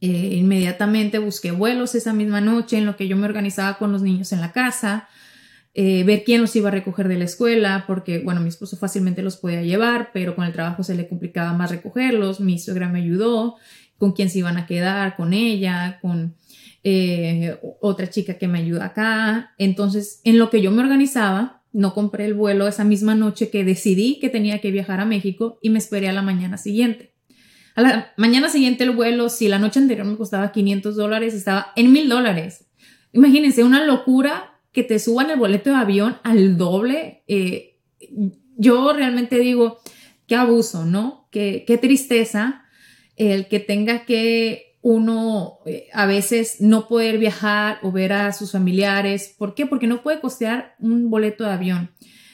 Eh, 0.02 0.36
inmediatamente 0.36 1.18
busqué 1.20 1.52
vuelos 1.52 1.96
esa 1.96 2.14
misma 2.14 2.42
noche 2.42 2.78
en 2.78 2.86
lo 2.86 2.98
que 2.98 3.08
yo 3.08 3.16
me 3.16 3.26
organizaba 3.26 3.78
con 3.78 3.92
los 3.92 4.02
niños 4.02 4.34
en 4.34 4.42
la 4.42 4.52
casa, 4.52 5.08
eh, 5.76 6.04
ver 6.04 6.24
quién 6.24 6.42
los 6.42 6.56
iba 6.56 6.68
a 6.68 6.72
recoger 6.72 7.08
de 7.08 7.18
la 7.18 7.24
escuela, 7.24 7.86
porque, 7.88 8.20
bueno, 8.20 8.42
mi 8.42 8.50
esposo 8.50 8.78
fácilmente 8.78 9.22
los 9.22 9.38
podía 9.38 9.62
llevar, 9.62 10.12
pero 10.14 10.36
con 10.36 10.46
el 10.46 10.52
trabajo 10.52 10.84
se 10.84 10.94
le 10.94 11.08
complicaba 11.08 11.54
más 11.54 11.72
recogerlos, 11.72 12.42
mi 12.42 12.60
suegra 12.60 12.90
me 12.90 13.00
ayudó, 13.00 13.56
con 13.98 14.12
quién 14.12 14.30
se 14.30 14.40
iban 14.40 14.58
a 14.58 14.68
quedar, 14.68 15.16
con 15.16 15.34
ella, 15.34 16.00
con 16.02 16.36
eh, 16.84 17.58
otra 17.80 18.10
chica 18.10 18.38
que 18.38 18.50
me 18.50 18.60
ayuda 18.60 18.86
acá. 18.86 19.54
Entonces, 19.58 20.20
en 20.26 20.38
lo 20.38 20.50
que 20.50 20.62
yo 20.62 20.70
me 20.70 20.84
organizaba, 20.84 21.63
no 21.74 21.94
compré 21.94 22.26
el 22.26 22.36
vuelo 22.36 22.68
esa 22.68 22.84
misma 22.84 23.16
noche 23.16 23.50
que 23.50 23.66
decidí 23.66 24.20
que 24.20 24.30
tenía 24.30 24.62
que 24.62 24.72
viajar 24.72 25.00
a 25.00 25.06
México 25.06 25.60
y 25.62 25.70
me 25.70 25.80
esperé 25.80 26.08
a 26.08 26.14
la 26.14 26.22
mañana 26.22 26.58
siguiente. 26.58 27.14
A 27.76 27.82
la 27.82 28.14
mañana 28.16 28.50
siguiente 28.50 28.84
el 28.84 28.92
vuelo, 28.92 29.30
si 29.30 29.48
la 29.48 29.58
noche 29.58 29.80
anterior 29.80 30.06
me 30.06 30.16
costaba 30.16 30.52
500 30.52 30.96
dólares, 30.96 31.34
estaba 31.34 31.74
en 31.76 31.92
mil 31.92 32.08
dólares. 32.08 32.68
Imagínense, 33.12 33.64
una 33.64 33.84
locura 33.84 34.60
que 34.72 34.84
te 34.84 35.00
suban 35.00 35.32
el 35.32 35.40
boleto 35.40 35.72
de 35.72 35.76
avión 35.78 36.18
al 36.24 36.58
doble. 36.58 37.24
Eh, 37.28 37.80
yo 38.56 38.94
realmente 38.94 39.40
digo, 39.40 39.80
qué 40.28 40.36
abuso, 40.36 40.86
¿no? 40.86 41.28
Qué 41.32 41.80
tristeza 41.82 42.66
el 43.16 43.48
que 43.48 43.60
tenga 43.60 44.06
que 44.06 44.73
uno 44.84 45.60
eh, 45.66 45.88
a 45.94 46.06
veces 46.06 46.58
no 46.60 46.88
poder 46.88 47.18
viajar 47.18 47.80
o 47.82 47.92
ver 47.92 48.14
a 48.14 48.32
sus 48.34 48.52
familiares. 48.52 49.34
¿Por 49.38 49.56
qué? 49.56 49.66
Porque 49.66 49.88
no 49.88 50.04
puede 50.04 50.20
costear 50.20 50.76
un 50.78 51.10
boleto 51.10 51.46
de 51.46 51.52
avión. 51.52 51.92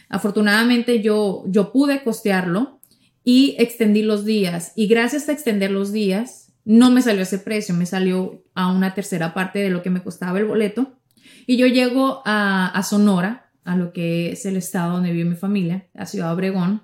Afortunadamente 0.09 1.01
yo, 1.01 1.43
yo 1.47 1.71
pude 1.71 2.03
costearlo 2.03 2.81
y 3.23 3.55
extendí 3.59 4.01
los 4.01 4.25
días. 4.25 4.73
Y 4.75 4.87
gracias 4.87 5.29
a 5.29 5.31
extender 5.31 5.69
los 5.69 5.93
días, 5.93 6.51
no 6.65 6.89
me 6.89 7.03
salió 7.03 7.21
ese 7.21 7.37
precio, 7.37 7.75
me 7.75 7.85
salió 7.85 8.43
a 8.55 8.71
una 8.71 8.95
tercera 8.95 9.35
parte 9.35 9.59
de 9.59 9.69
lo 9.69 9.83
que 9.83 9.91
me 9.91 10.01
costaba 10.01 10.39
el 10.39 10.45
boleto. 10.45 10.99
Y 11.45 11.57
yo 11.57 11.67
llego 11.67 12.23
a, 12.25 12.81
Sonora, 12.83 13.51
a 13.63 13.75
lo 13.75 13.93
que 13.93 14.31
es 14.31 14.45
el 14.47 14.57
estado 14.57 14.93
donde 14.93 15.11
vive 15.11 15.29
mi 15.29 15.35
familia, 15.35 15.87
a 15.93 16.07
Ciudad 16.07 16.33
Obregón, 16.33 16.81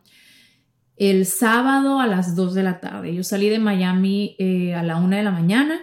el 0.97 1.25
sábado 1.25 1.99
a 1.99 2.07
las 2.07 2.35
2 2.35 2.53
de 2.53 2.63
la 2.63 2.79
tarde. 2.79 3.13
Yo 3.13 3.23
salí 3.23 3.49
de 3.49 3.59
Miami 3.59 4.35
eh, 4.39 4.73
a 4.73 4.83
la 4.83 4.97
1 4.97 5.15
de 5.15 5.23
la 5.23 5.31
mañana, 5.31 5.81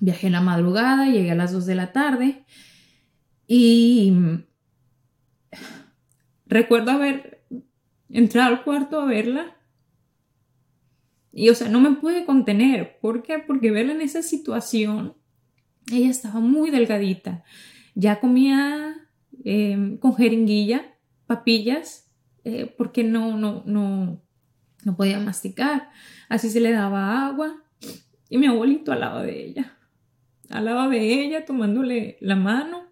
viajé 0.00 0.28
en 0.28 0.34
la 0.34 0.40
madrugada, 0.40 1.06
llegué 1.06 1.30
a 1.32 1.34
las 1.34 1.52
2 1.52 1.66
de 1.66 1.74
la 1.74 1.92
tarde 1.92 2.44
y 3.46 4.12
recuerdo 6.46 6.92
haber 6.92 7.44
entrado 8.10 8.48
al 8.48 8.64
cuarto 8.64 9.00
a 9.00 9.06
verla 9.06 9.56
y, 11.32 11.50
o 11.50 11.54
sea, 11.54 11.68
no 11.68 11.80
me 11.80 11.92
pude 11.92 12.24
contener. 12.24 12.98
¿Por 13.00 13.22
qué? 13.22 13.38
Porque 13.38 13.70
verla 13.70 13.92
en 13.92 14.00
esa 14.00 14.22
situación, 14.22 15.14
ella 15.92 16.10
estaba 16.10 16.40
muy 16.40 16.70
delgadita. 16.70 17.44
Ya 17.94 18.18
comía 18.18 18.96
em, 19.44 19.98
con 19.98 20.16
jeringuilla, 20.16 20.96
papillas, 21.26 22.10
eh, 22.44 22.74
porque 22.76 23.04
no, 23.04 23.36
no, 23.36 23.62
no, 23.66 24.22
no 24.84 24.96
podía 24.96 25.18
masticar. 25.20 25.90
Así 26.28 26.50
se 26.50 26.60
le 26.60 26.72
daba 26.72 27.26
agua. 27.26 27.62
Y 28.28 28.38
mi 28.38 28.46
abuelito 28.46 28.92
al 28.92 29.00
lado 29.00 29.22
de 29.22 29.46
ella. 29.46 29.78
Al 30.50 30.64
lado 30.64 30.88
de 30.90 31.24
ella, 31.24 31.44
tomándole 31.44 32.18
la 32.20 32.36
mano. 32.36 32.84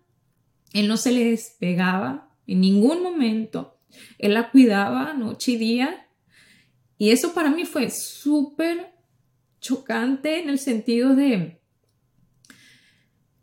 Él 0.72 0.88
no 0.88 0.96
se 0.96 1.12
le 1.12 1.30
despegaba 1.30 2.30
en 2.46 2.60
ningún 2.60 3.02
momento. 3.02 3.78
Él 4.18 4.34
la 4.34 4.50
cuidaba 4.50 5.14
noche 5.14 5.52
y 5.52 5.56
día 5.56 6.06
y 6.98 7.10
eso 7.10 7.34
para 7.34 7.50
mí 7.50 7.64
fue 7.64 7.90
súper 7.90 8.94
chocante 9.60 10.40
en 10.40 10.48
el 10.48 10.58
sentido 10.58 11.14
de 11.14 11.60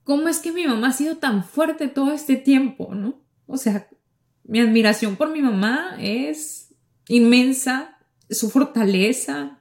cómo 0.04 0.28
es 0.28 0.40
que 0.40 0.52
mi 0.52 0.66
mamá 0.66 0.88
ha 0.88 0.94
sido 0.94 1.18
tan 1.18 1.44
fuerte 1.44 1.88
todo 1.88 2.12
este 2.12 2.36
tiempo, 2.36 2.96
¿no? 2.96 3.22
O 3.46 3.58
sea, 3.58 3.88
mi 4.44 4.60
admiración 4.60 5.16
por 5.16 5.30
mi 5.32 5.42
mamá 5.42 5.98
es 6.00 6.74
inmensa, 7.08 7.93
su 8.34 8.50
fortaleza, 8.50 9.60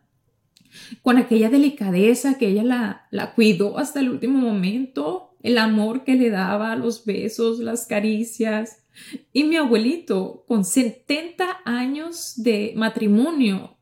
con 1.02 1.18
aquella 1.18 1.50
delicadeza 1.50 2.38
que 2.38 2.48
ella 2.48 2.62
la, 2.62 3.06
la 3.10 3.34
cuidó 3.34 3.78
hasta 3.78 4.00
el 4.00 4.10
último 4.10 4.38
momento, 4.38 5.36
el 5.42 5.58
amor 5.58 6.04
que 6.04 6.14
le 6.14 6.30
daba, 6.30 6.76
los 6.76 7.04
besos, 7.04 7.58
las 7.58 7.86
caricias. 7.86 8.84
Y 9.32 9.44
mi 9.44 9.56
abuelito, 9.56 10.44
con 10.46 10.64
70 10.64 11.62
años 11.64 12.34
de 12.36 12.72
matrimonio, 12.76 13.76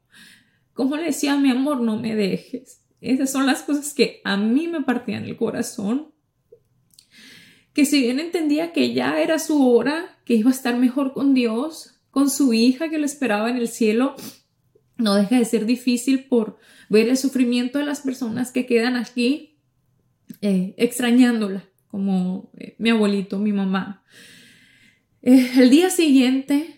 como 0.73 0.97
le 0.97 1.05
decía, 1.05 1.37
mi 1.37 1.51
amor, 1.51 1.81
no 1.81 1.99
me 1.99 2.15
dejes. 2.15 2.81
Esas 3.01 3.31
son 3.31 3.47
las 3.47 3.63
cosas 3.63 3.95
que 3.95 4.21
a 4.25 4.37
mí 4.37 4.69
me 4.69 4.83
partían 4.83 5.25
el 5.25 5.37
corazón. 5.37 6.13
Que 7.73 7.85
si 7.85 8.01
bien 8.01 8.19
entendía 8.19 8.73
que 8.73 8.93
ya 8.93 9.21
era 9.21 9.39
su 9.39 9.69
hora, 9.69 10.19
que 10.25 10.35
iba 10.35 10.51
a 10.51 10.55
estar 10.55 10.77
mejor 10.77 11.13
con 11.13 11.35
Dios, 11.35 12.01
con 12.11 12.31
su 12.31 12.53
hija 12.53 12.89
que 12.89 12.99
lo 12.99 13.07
esperaba 13.07 13.51
en 13.51 13.57
el 13.57 13.69
cielo, 13.69 14.17
no 15.01 15.15
deja 15.15 15.39
de 15.39 15.45
ser 15.45 15.67
difícil 15.67 16.25
por 16.25 16.59
ver 16.89 17.09
el 17.09 17.17
sufrimiento 17.17 17.79
de 17.79 17.85
las 17.85 18.01
personas 18.01 18.53
que 18.53 18.67
quedan 18.67 18.97
aquí 18.97 19.51
eh, 20.41 20.75
extrañándola, 20.77 21.65
como 21.89 22.51
eh, 22.57 22.77
mi 22.79 22.91
abuelito, 22.91 23.39
mi 23.39 23.53
mamá. 23.53 24.05
Eh, 25.23 25.51
el 25.57 25.71
día 25.71 25.91
siguiente, 25.91 26.77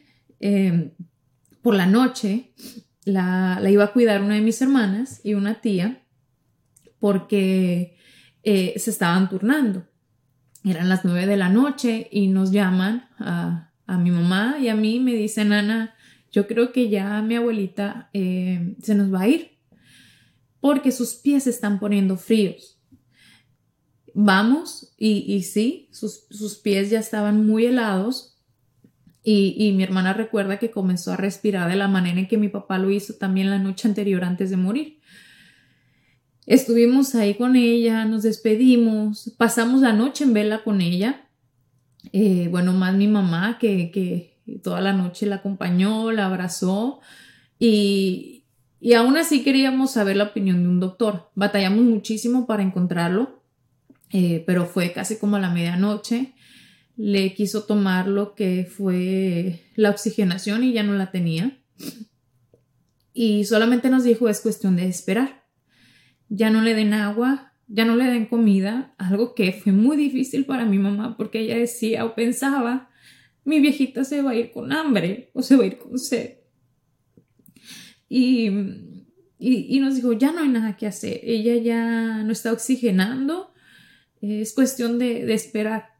por 1.62 1.76
la 1.76 1.86
noche, 1.86 2.52
la, 3.04 3.60
iba 3.70 3.84
a 3.84 3.92
cuidar 3.92 4.22
una 4.22 4.34
de 4.34 4.40
mis 4.40 4.60
hermanas 4.60 5.20
y 5.22 5.34
una 5.34 5.60
tía 5.60 6.02
porque 6.98 7.96
se 8.42 8.90
estaban 8.90 9.28
turnando. 9.28 9.86
Eran 10.64 10.88
las 10.88 11.04
nueve 11.04 11.26
de 11.26 11.36
la 11.36 11.48
noche 11.48 12.08
y 12.10 12.26
nos 12.26 12.50
llaman 12.50 13.08
a, 13.18 13.68
mi 13.98 14.10
mamá 14.10 14.56
y 14.58 14.68
a 14.68 14.74
mí 14.74 15.00
me 15.00 15.12
dicen, 15.12 15.52
Ana, 15.52 15.94
yo 16.32 16.46
creo 16.46 16.72
que 16.72 16.88
ya 16.88 17.22
mi 17.22 17.36
abuelita 17.36 18.10
eh, 18.12 18.74
se 18.82 18.94
nos 18.94 19.12
va 19.12 19.22
a 19.22 19.28
ir 19.28 19.58
porque 20.60 20.90
sus 20.90 21.14
pies 21.14 21.44
se 21.44 21.50
están 21.50 21.78
poniendo 21.78 22.16
fríos. 22.16 22.80
Vamos 24.14 24.94
y, 24.96 25.24
y 25.32 25.42
sí, 25.42 25.88
sus, 25.92 26.26
sus 26.30 26.56
pies 26.56 26.90
ya 26.90 26.98
estaban 26.98 27.46
muy 27.46 27.66
helados 27.66 28.32
y, 29.24 29.72
mi 29.76 29.84
hermana 29.84 30.12
recuerda 30.14 30.58
que 30.58 30.72
comenzó 30.72 31.12
a 31.12 31.16
respirar 31.16 31.70
de 31.70 31.76
la 31.76 31.86
manera 31.86 32.18
en 32.18 32.26
que 32.26 32.38
mi 32.38 32.48
papá 32.48 32.78
lo 32.78 32.90
hizo 32.90 33.14
también 33.14 33.50
la 33.50 33.58
noche 33.58 33.86
anterior 33.86 34.24
antes 34.24 34.50
de 34.50 34.56
morir. 34.56 34.98
Estuvimos 36.44 37.14
ahí 37.14 37.34
con 37.34 37.54
ella, 37.54 38.04
nos 38.04 38.24
despedimos, 38.24 39.32
pasamos 39.38 39.80
la 39.80 39.92
noche 39.92 40.24
en 40.24 40.32
vela 40.32 40.64
con 40.64 40.80
ella. 40.80 41.28
Eh, 42.12 42.48
bueno, 42.50 42.72
más 42.72 42.96
mi 42.96 43.06
mamá 43.06 43.58
que, 43.60 43.92
que, 43.92 44.31
toda 44.62 44.80
la 44.80 44.92
noche 44.92 45.26
la 45.26 45.36
acompañó, 45.36 46.12
la 46.12 46.26
abrazó 46.26 47.00
y, 47.58 48.44
y 48.80 48.94
aún 48.94 49.16
así 49.16 49.44
queríamos 49.44 49.92
saber 49.92 50.16
la 50.16 50.24
opinión 50.24 50.62
de 50.62 50.68
un 50.68 50.80
doctor. 50.80 51.30
Batallamos 51.34 51.84
muchísimo 51.84 52.46
para 52.46 52.62
encontrarlo, 52.62 53.42
eh, 54.10 54.42
pero 54.46 54.66
fue 54.66 54.92
casi 54.92 55.18
como 55.18 55.36
a 55.36 55.40
la 55.40 55.50
medianoche 55.50 56.34
le 56.96 57.34
quiso 57.34 57.64
tomar 57.64 58.06
lo 58.06 58.34
que 58.34 58.68
fue 58.70 59.60
la 59.76 59.90
oxigenación 59.90 60.64
y 60.64 60.72
ya 60.72 60.82
no 60.82 60.94
la 60.94 61.10
tenía. 61.10 61.58
Y 63.14 63.44
solamente 63.44 63.90
nos 63.90 64.04
dijo 64.04 64.28
es 64.28 64.40
cuestión 64.40 64.76
de 64.76 64.88
esperar. 64.88 65.44
Ya 66.28 66.50
no 66.50 66.62
le 66.62 66.74
den 66.74 66.94
agua, 66.94 67.52
ya 67.68 67.84
no 67.84 67.96
le 67.96 68.04
den 68.04 68.26
comida, 68.26 68.94
algo 68.98 69.34
que 69.34 69.52
fue 69.52 69.72
muy 69.72 69.96
difícil 69.96 70.44
para 70.44 70.64
mi 70.64 70.78
mamá 70.78 71.16
porque 71.16 71.40
ella 71.40 71.56
decía 71.56 72.04
o 72.04 72.14
pensaba, 72.14 72.90
mi 73.44 73.60
viejita 73.60 74.04
se 74.04 74.22
va 74.22 74.32
a 74.32 74.34
ir 74.34 74.52
con 74.52 74.72
hambre 74.72 75.30
o 75.34 75.42
se 75.42 75.56
va 75.56 75.64
a 75.64 75.66
ir 75.66 75.78
con 75.78 75.98
sed. 75.98 76.38
Y, 78.08 78.50
y, 79.38 79.80
nos 79.80 79.94
dijo, 79.94 80.12
ya 80.12 80.32
no 80.32 80.40
hay 80.40 80.48
nada 80.48 80.76
que 80.76 80.86
hacer, 80.86 81.20
ella 81.22 81.56
ya 81.56 82.22
no 82.22 82.30
está 82.30 82.52
oxigenando, 82.52 83.52
es 84.20 84.52
cuestión 84.52 84.98
de, 84.98 85.24
de 85.24 85.34
esperar. 85.34 85.94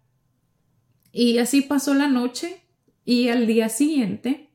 Y 1.11 1.39
así 1.39 1.63
pasó 1.63 1.95
la 1.95 2.09
noche 2.09 2.63
y 3.05 3.29
al 3.29 3.47
día 3.47 3.69
siguiente 3.69 4.53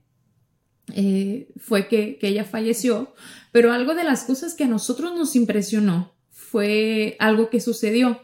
eh, 0.93 1.49
fue 1.57 1.87
que, 1.87 2.17
ella 2.21 2.45
falleció, 2.45 3.13
pero 3.51 3.73
algo 3.73 3.93
de 3.93 4.03
las 4.03 4.23
cosas 4.23 4.53
que 4.53 4.63
a 4.63 4.67
nosotros 4.67 5.13
nos 5.15 5.35
impresionó 5.35 6.15
fue 6.29 7.17
algo 7.19 7.49
que 7.49 7.59
sucedió. 7.59 8.21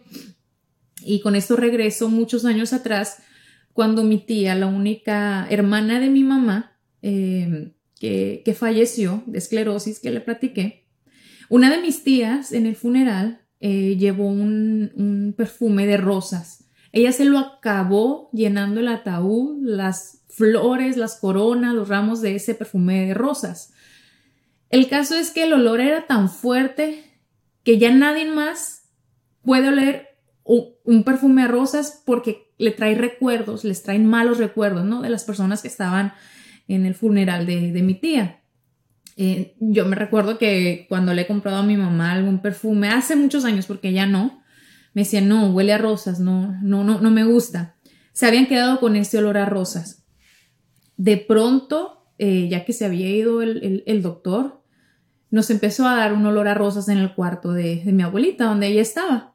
Y 1.01 1.19
con 1.19 1.35
esto 1.35 1.57
regreso 1.57 2.09
muchos 2.09 2.45
años 2.45 2.71
atrás, 2.71 3.17
cuando 3.73 4.03
mi 4.03 4.19
tía, 4.19 4.55
la 4.55 4.67
única 4.67 5.47
hermana 5.49 5.99
de 5.99 6.09
mi 6.09 6.23
mamá, 6.23 6.77
eh, 7.01 7.73
que, 7.99 8.55
falleció 8.57 9.23
de 9.25 9.37
esclerosis, 9.37 9.99
que 9.99 10.11
le 10.11 10.21
platiqué, 10.21 10.87
una 11.49 11.69
de 11.69 11.81
mis 11.81 12.03
tías 12.03 12.51
en 12.51 12.65
el 12.65 12.75
funeral 12.75 13.41
eh, 13.59 13.95
llevó 13.97 14.27
un 14.27 15.33
perfume 15.37 15.85
de 15.85 15.97
rosas 15.97 16.63
ella 16.93 17.11
se 17.11 17.25
lo 17.25 17.39
acabó 17.39 18.29
llenando 18.31 18.79
el 18.79 18.87
ataúd, 18.87 19.57
las 19.63 20.23
flores, 20.29 20.95
las 20.95 21.19
coronas, 21.19 21.73
los 21.73 21.89
ramos 21.89 22.21
de 22.21 22.35
ese 22.35 22.53
perfume 22.53 23.07
de 23.07 23.15
rosas. 23.15 23.73
El 24.69 24.87
caso 24.87 25.15
es 25.15 25.31
que 25.31 25.43
el 25.43 25.53
olor 25.53 25.81
era 25.81 26.05
tan 26.05 26.29
fuerte 26.29 27.03
que 27.63 27.79
ya 27.79 27.91
nadie 27.91 28.25
más 28.25 28.91
puede 29.41 29.69
oler 29.69 30.09
un, 30.43 31.03
perfume 31.03 31.41
a 31.41 31.47
rosas 31.47 32.03
porque 32.05 32.42
le 32.57 32.71
trae 32.71 32.95
recuerdos, 32.95 33.63
les 33.63 33.83
traen 33.83 34.05
malos 34.05 34.37
recuerdos, 34.37 34.85
¿no? 34.85 35.01
De 35.01 35.09
las 35.09 35.23
personas 35.23 35.61
que 35.61 35.67
estaban 35.67 36.13
en 36.67 36.85
el 36.85 36.95
funeral 36.95 37.45
de, 37.45 37.81
mi 37.81 37.95
tía. 37.95 38.41
Eh, 39.17 39.55
yo 39.59 39.85
me 39.85 39.95
recuerdo 39.95 40.37
que 40.37 40.85
cuando 40.89 41.13
le 41.13 41.23
he 41.23 41.27
comprado 41.27 41.57
a 41.57 41.63
mi 41.63 41.77
mamá 41.77 42.11
algún 42.11 42.41
perfume, 42.41 42.89
hace 42.89 43.15
muchos 43.15 43.45
años, 43.45 43.65
porque 43.65 43.93
ya 43.93 44.05
no, 44.05 44.43
me 44.93 45.01
decían, 45.01 45.27
no, 45.27 45.51
huele 45.51 45.73
a 45.73 45.77
rosas, 45.77 46.19
no, 46.19 46.55
no, 46.61 46.83
no, 46.83 46.99
no 47.01 47.11
me 47.11 47.23
gusta. 47.23 47.75
Se 48.11 48.27
habían 48.27 48.45
quedado 48.45 48.79
con 48.79 48.95
este 48.95 49.17
olor 49.17 49.37
a 49.37 49.45
rosas. 49.45 50.03
De 50.97 51.17
pronto, 51.17 52.05
eh, 52.19 52.47
ya 52.47 52.63
que 52.63 52.73
se 52.73 52.85
había 52.85 53.09
ido 53.09 53.41
el, 53.41 54.01
doctor, 54.03 54.61
nos 55.31 55.49
empezó 55.49 55.87
a 55.87 55.95
dar 55.95 56.13
un 56.13 56.25
olor 56.25 56.47
a 56.47 56.53
rosas 56.53 56.87
en 56.89 56.99
el 56.99 57.15
cuarto 57.15 57.51
de, 57.51 57.81
mi 57.85 58.03
abuelita, 58.03 58.45
donde 58.45 58.67
ella 58.67 58.81
estaba. 58.81 59.32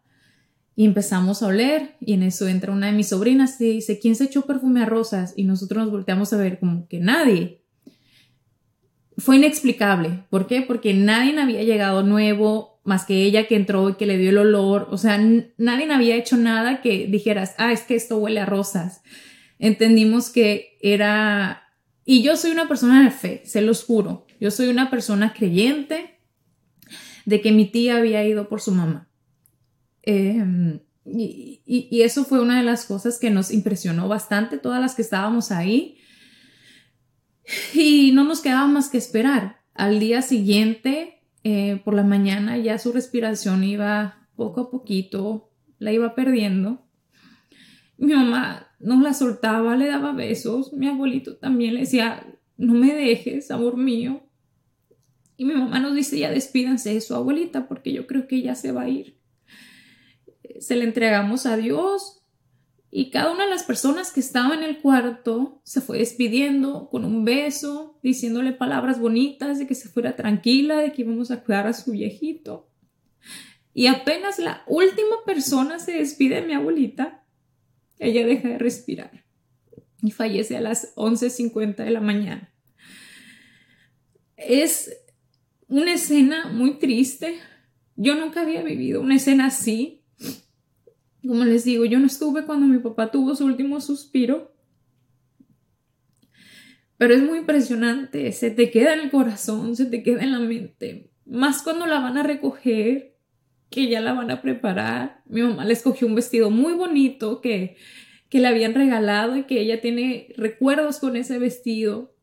Y 0.78 0.84
empezamos 0.84 1.42
a 1.42 1.48
oler 1.48 1.96
y 2.00 2.12
en 2.12 2.22
eso 2.22 2.46
entra 2.46 2.72
una 2.72 2.86
de 2.86 2.92
mis 2.92 3.08
sobrinas 3.08 3.60
y 3.60 3.68
dice, 3.68 3.98
¿quién 3.98 4.14
se 4.14 4.26
echó 4.26 4.42
perfume 4.42 4.80
a 4.80 4.86
rosas? 4.86 5.34
Y 5.34 5.42
nosotros 5.42 5.82
nos 5.82 5.90
volteamos 5.90 6.32
a 6.32 6.36
ver 6.36 6.60
como 6.60 6.86
que 6.86 7.00
nadie. 7.00 7.64
Fue 9.16 9.34
inexplicable. 9.34 10.22
¿Por 10.30 10.46
qué? 10.46 10.62
Porque 10.62 10.94
nadie 10.94 11.36
había 11.36 11.64
llegado 11.64 12.04
nuevo 12.04 12.80
más 12.84 13.04
que 13.04 13.24
ella 13.24 13.48
que 13.48 13.56
entró 13.56 13.88
y 13.90 13.94
que 13.94 14.06
le 14.06 14.18
dio 14.18 14.30
el 14.30 14.38
olor. 14.38 14.86
O 14.92 14.98
sea, 14.98 15.18
nadie 15.56 15.92
había 15.92 16.14
hecho 16.14 16.36
nada 16.36 16.80
que 16.80 17.08
dijeras, 17.08 17.56
ah, 17.58 17.72
es 17.72 17.80
que 17.82 17.96
esto 17.96 18.18
huele 18.18 18.38
a 18.38 18.46
rosas. 18.46 19.02
Entendimos 19.58 20.30
que 20.30 20.78
era... 20.80 21.72
Y 22.04 22.22
yo 22.22 22.36
soy 22.36 22.52
una 22.52 22.68
persona 22.68 23.02
de 23.02 23.10
fe, 23.10 23.42
se 23.44 23.62
los 23.62 23.82
juro. 23.82 24.28
Yo 24.38 24.52
soy 24.52 24.68
una 24.68 24.90
persona 24.90 25.32
creyente 25.32 26.20
de 27.24 27.40
que 27.40 27.50
mi 27.50 27.64
tía 27.64 27.96
había 27.96 28.24
ido 28.24 28.48
por 28.48 28.60
su 28.60 28.70
mamá. 28.70 29.07
Em, 30.10 30.80
y, 31.04 32.00
eso 32.00 32.24
fue 32.24 32.40
una 32.40 32.56
de 32.56 32.64
las 32.64 32.86
cosas 32.86 33.18
que 33.18 33.28
nos 33.28 33.52
impresionó 33.52 34.08
bastante, 34.08 34.56
todas 34.56 34.80
las 34.80 34.94
que 34.94 35.02
estábamos 35.02 35.52
ahí. 35.52 35.98
Y 37.74 38.12
no 38.12 38.24
nos 38.24 38.40
quedaba 38.40 38.66
más 38.68 38.88
que 38.88 38.96
esperar. 38.96 39.60
Al 39.74 40.00
día 40.00 40.22
siguiente, 40.22 41.20
eh, 41.44 41.82
por 41.84 41.92
la 41.92 42.04
mañana, 42.04 42.56
ya 42.56 42.78
su 42.78 42.90
respiración 42.92 43.64
iba 43.64 44.26
poco 44.34 44.62
a 44.62 44.70
poquito, 44.70 45.50
la 45.78 45.92
iba 45.92 46.14
perdiendo. 46.14 46.86
Mi 47.98 48.14
mamá 48.14 48.68
no 48.80 49.02
la 49.02 49.12
soltaba, 49.12 49.76
le 49.76 49.88
daba 49.88 50.12
besos. 50.12 50.72
Mi 50.72 50.88
abuelito 50.88 51.36
también 51.36 51.74
le 51.74 51.80
decía, 51.80 52.26
no 52.56 52.72
me 52.72 52.94
dejes, 52.94 53.50
amor 53.50 53.76
mío. 53.76 54.22
Y 55.36 55.44
mi 55.44 55.52
mamá 55.54 55.80
nos 55.80 55.94
dice, 55.94 56.18
ya 56.18 56.30
despídanse 56.30 56.94
de 56.94 57.02
su 57.02 57.14
abuelita 57.14 57.68
porque 57.68 57.92
yo 57.92 58.06
creo 58.06 58.26
que 58.26 58.36
ella 58.36 58.54
se 58.54 58.72
va 58.72 58.82
a 58.82 58.88
ir. 58.88 59.17
Se 60.60 60.76
le 60.76 60.84
entregamos 60.84 61.46
a 61.46 61.56
Dios 61.56 62.22
y 62.90 63.10
cada 63.10 63.32
una 63.32 63.44
de 63.44 63.50
las 63.50 63.64
personas 63.64 64.12
que 64.12 64.20
estaba 64.20 64.54
en 64.54 64.62
el 64.62 64.80
cuarto 64.80 65.60
se 65.64 65.80
fue 65.80 65.98
despidiendo 65.98 66.88
con 66.90 67.04
un 67.04 67.24
beso, 67.24 67.98
diciéndole 68.02 68.52
palabras 68.52 68.98
bonitas 68.98 69.58
de 69.58 69.66
que 69.66 69.74
se 69.74 69.88
fuera 69.88 70.16
tranquila, 70.16 70.78
de 70.78 70.92
que 70.92 71.02
íbamos 71.02 71.30
a 71.30 71.44
cuidar 71.44 71.66
a 71.66 71.74
su 71.74 71.92
viejito. 71.92 72.70
Y 73.74 73.86
apenas 73.86 74.38
la 74.38 74.62
última 74.66 75.16
persona 75.26 75.78
se 75.78 75.92
despide 75.92 76.36
de 76.36 76.46
mi 76.46 76.54
abuelita, 76.54 77.24
ella 77.98 78.26
deja 78.26 78.48
de 78.48 78.58
respirar 78.58 79.24
y 80.02 80.10
fallece 80.10 80.56
a 80.56 80.60
las 80.60 80.94
11.50 80.96 81.76
de 81.76 81.90
la 81.90 82.00
mañana. 82.00 82.52
Es 84.36 84.96
una 85.68 85.94
escena 85.94 86.48
muy 86.48 86.78
triste. 86.78 87.38
Yo 87.96 88.14
nunca 88.14 88.42
había 88.42 88.62
vivido 88.62 89.00
una 89.00 89.16
escena 89.16 89.46
así. 89.46 89.97
Como 91.28 91.44
les 91.44 91.64
digo, 91.64 91.84
yo 91.84 91.98
no 91.98 92.06
estuve 92.06 92.46
cuando 92.46 92.66
mi 92.66 92.78
papá 92.78 93.10
tuvo 93.10 93.36
su 93.36 93.44
último 93.44 93.82
suspiro. 93.82 94.50
Pero 96.96 97.12
es 97.12 97.22
muy 97.22 97.40
impresionante, 97.40 98.32
se 98.32 98.50
te 98.50 98.70
queda 98.70 98.94
en 98.94 99.00
el 99.00 99.10
corazón, 99.10 99.76
se 99.76 99.84
te 99.84 100.02
queda 100.02 100.22
en 100.22 100.32
la 100.32 100.38
mente. 100.38 101.10
Más 101.26 101.60
cuando 101.60 101.84
la 101.84 102.00
van 102.00 102.16
a 102.16 102.22
recoger, 102.22 103.14
que 103.68 103.90
ya 103.90 104.00
la 104.00 104.14
van 104.14 104.30
a 104.30 104.40
preparar. 104.40 105.20
Mi 105.26 105.42
mamá 105.42 105.66
le 105.66 105.74
escogió 105.74 106.06
un 106.06 106.14
vestido 106.14 106.48
muy 106.48 106.72
bonito 106.72 107.42
que, 107.42 107.76
que 108.30 108.40
le 108.40 108.46
habían 108.46 108.72
regalado 108.72 109.36
y 109.36 109.42
que 109.42 109.60
ella 109.60 109.82
tiene 109.82 110.32
recuerdos 110.38 110.98
con 110.98 111.14
ese 111.14 111.38
vestido. 111.38 112.16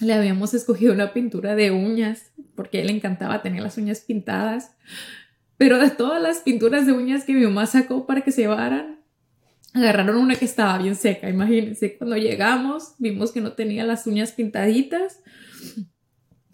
Le 0.00 0.12
habíamos 0.12 0.54
escogido 0.54 0.92
una 0.92 1.12
pintura 1.12 1.54
de 1.54 1.70
uñas 1.70 2.32
porque 2.56 2.78
a 2.78 2.80
él 2.80 2.88
le 2.88 2.94
encantaba 2.94 3.42
tener 3.42 3.62
las 3.62 3.78
uñas 3.78 4.00
pintadas. 4.00 4.74
Pero 5.60 5.78
de 5.78 5.90
todas 5.90 6.22
las 6.22 6.38
pinturas 6.38 6.86
de 6.86 6.92
uñas 6.92 7.24
que 7.24 7.34
mi 7.34 7.44
mamá 7.44 7.66
sacó 7.66 8.06
para 8.06 8.22
que 8.22 8.32
se 8.32 8.40
llevaran, 8.40 9.00
agarraron 9.74 10.16
una 10.16 10.34
que 10.34 10.46
estaba 10.46 10.78
bien 10.78 10.96
seca. 10.96 11.28
Imagínense, 11.28 11.98
cuando 11.98 12.16
llegamos 12.16 12.94
vimos 12.96 13.30
que 13.30 13.42
no 13.42 13.52
tenía 13.52 13.84
las 13.84 14.06
uñas 14.06 14.32
pintaditas. 14.32 15.20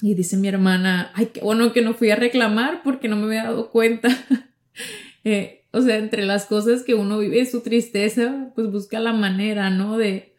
Y 0.03 0.15
dice 0.15 0.37
mi 0.37 0.49
hermana, 0.49 1.13
ay, 1.15 1.27
qué 1.27 1.41
bueno 1.41 1.73
que 1.73 1.83
no 1.83 1.95
fui 1.95 2.11
a 2.11 2.17
reclamar 2.17 2.83
porque 2.83 3.07
no 3.07 3.15
me 3.15 3.27
había 3.27 3.45
dado 3.45 3.71
cuenta. 3.71 4.09
Eh, 5.29 5.65
o 5.73 5.81
sea, 5.83 5.97
entre 5.97 6.25
las 6.25 6.47
cosas 6.47 6.85
que 6.85 6.95
uno 6.95 7.19
vive 7.19 7.45
su 7.47 7.61
tristeza, 7.61 8.53
pues 8.55 8.71
busca 8.71 9.01
la 9.01 9.13
manera, 9.13 9.71
¿no? 9.71 9.99
De, 9.99 10.37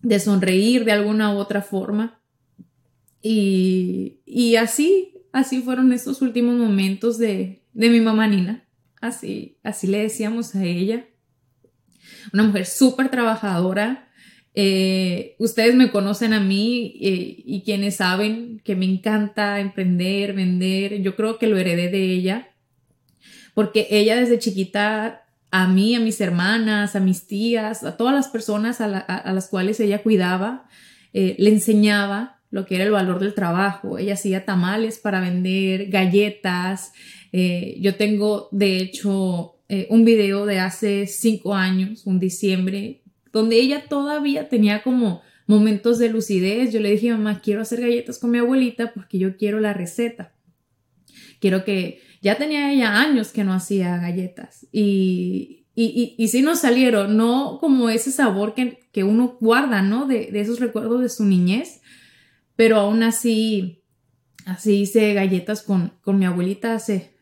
de 0.00 0.20
sonreír 0.20 0.84
de 0.84 0.92
alguna 0.92 1.34
u 1.34 1.38
otra 1.38 1.60
forma. 1.60 2.20
Y, 3.20 4.20
y 4.24 4.54
así, 4.54 5.13
así 5.34 5.60
fueron 5.60 5.92
estos 5.92 6.22
últimos 6.22 6.54
momentos 6.54 7.18
de, 7.18 7.60
de 7.72 7.90
mi 7.90 8.00
mamá 8.00 8.28
Nina. 8.28 8.64
Así, 9.00 9.58
así 9.64 9.88
le 9.88 9.98
decíamos 9.98 10.54
a 10.54 10.64
ella. 10.64 11.06
Una 12.32 12.44
mujer 12.44 12.66
súper 12.66 13.10
trabajadora. 13.10 14.08
Eh, 14.54 15.34
ustedes 15.40 15.74
me 15.74 15.90
conocen 15.90 16.32
a 16.34 16.40
mí 16.40 16.96
eh, 17.02 17.42
y 17.44 17.62
quienes 17.64 17.96
saben 17.96 18.62
que 18.64 18.76
me 18.76 18.84
encanta 18.84 19.58
emprender, 19.58 20.34
vender, 20.34 21.02
yo 21.02 21.16
creo 21.16 21.38
que 21.38 21.48
lo 21.48 21.58
heredé 21.58 21.90
de 21.90 22.04
ella, 22.12 22.50
porque 23.54 23.88
ella 23.90 24.14
desde 24.14 24.38
chiquita 24.38 25.24
a 25.50 25.66
mí, 25.66 25.96
a 25.96 26.00
mis 26.00 26.20
hermanas, 26.20 26.94
a 26.94 27.00
mis 27.00 27.26
tías, 27.26 27.82
a 27.82 27.96
todas 27.96 28.14
las 28.14 28.28
personas 28.28 28.80
a, 28.80 29.32
las 29.32 29.48
cuales 29.48 29.80
ella 29.80 30.04
cuidaba, 30.04 30.68
eh, 31.12 31.34
le 31.40 31.50
enseñaba 31.50 32.33
lo 32.54 32.66
que 32.66 32.76
era 32.76 32.84
el 32.84 32.92
valor 32.92 33.18
del 33.18 33.34
trabajo. 33.34 33.98
Ella 33.98 34.14
hacía 34.14 34.44
tamales 34.44 35.00
para 35.00 35.20
vender, 35.20 35.86
galletas. 35.86 36.92
Eh, 37.32 37.76
yo 37.80 37.96
tengo, 37.96 38.48
de 38.52 38.76
hecho, 38.76 39.56
eh, 39.68 39.88
un 39.90 40.04
video 40.04 40.46
de 40.46 40.60
hace 40.60 41.08
cinco 41.08 41.56
años, 41.56 42.06
un 42.06 42.20
diciembre, 42.20 43.02
donde 43.32 43.56
ella 43.56 43.86
todavía 43.88 44.48
tenía 44.48 44.84
como 44.84 45.20
momentos 45.48 45.98
de 45.98 46.10
lucidez. 46.10 46.72
Yo 46.72 46.78
le 46.78 46.92
dije, 46.92 47.10
mamá, 47.10 47.40
quiero 47.40 47.60
hacer 47.60 47.80
galletas 47.80 48.20
con 48.20 48.30
mi 48.30 48.38
abuelita 48.38 48.92
porque 48.94 49.18
yo 49.18 49.36
quiero 49.36 49.58
la 49.58 49.72
receta. 49.72 50.32
Quiero 51.40 51.64
que, 51.64 52.02
ya 52.22 52.38
tenía 52.38 52.72
ella 52.72 53.00
años 53.00 53.32
que 53.32 53.42
no 53.42 53.52
hacía 53.52 53.98
galletas 53.98 54.68
y, 54.70 55.66
y, 55.74 56.14
y, 56.16 56.28
sí 56.28 56.40
nos 56.40 56.60
salieron, 56.60 57.16
no 57.16 57.58
como 57.60 57.90
ese 57.90 58.12
sabor 58.12 58.54
que, 58.54 58.78
que 58.92 59.02
uno 59.02 59.36
guarda, 59.40 59.82
¿no? 59.82 60.06
De, 60.06 60.30
de, 60.32 60.40
esos 60.40 60.60
recuerdos 60.60 61.02
de 61.02 61.08
su 61.08 61.24
niñez, 61.24 61.82
pero 62.56 62.78
aún 62.78 63.02
así, 63.02 63.82
así 64.46 64.80
hice 64.80 65.14
galletas 65.14 65.62
con, 65.62 65.94
con 66.02 66.18
mi 66.18 66.26
abuelita 66.26 66.74
hace, 66.74 67.13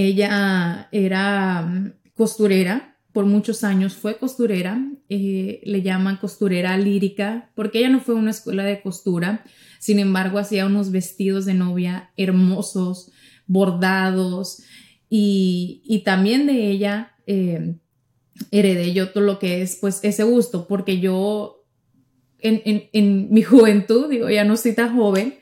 Ella 0.00 0.88
era 0.92 1.62
mm, 1.62 1.92
costurera, 2.14 2.96
por 3.12 3.26
muchos 3.26 3.64
años 3.64 3.94
fue 3.94 4.16
costurera, 4.16 4.80
eh, 5.08 5.60
le 5.64 5.82
llaman 5.82 6.18
costurera 6.18 6.76
lírica, 6.76 7.50
porque 7.56 7.80
ella 7.80 7.88
no 7.88 8.00
fue 8.00 8.14
a 8.14 8.18
una 8.18 8.30
escuela 8.30 8.62
de 8.62 8.80
costura, 8.80 9.44
sin 9.80 9.98
embargo 9.98 10.38
hacía 10.38 10.66
unos 10.66 10.92
vestidos 10.92 11.46
de 11.46 11.54
novia 11.54 12.12
hermosos, 12.16 13.10
bordados, 13.48 14.62
y, 15.10 16.02
también 16.04 16.46
de 16.46 16.70
ella 16.70 17.16
eh, 17.26 17.74
heredé 18.52 18.92
yo 18.92 19.08
todo 19.08 19.24
lo 19.24 19.40
que 19.40 19.62
es 19.62 19.78
pues 19.80 19.98
ese 20.04 20.22
gusto, 20.22 20.68
porque 20.68 21.00
yo 21.00 21.64
en, 22.38 22.62
en 22.92 23.32
mi 23.32 23.42
juventud, 23.52 24.08
digo, 24.08 24.30
ya 24.30 24.44
no 24.44 24.56
soy 24.56 24.74
tan 24.74 24.94
joven, 24.94 25.38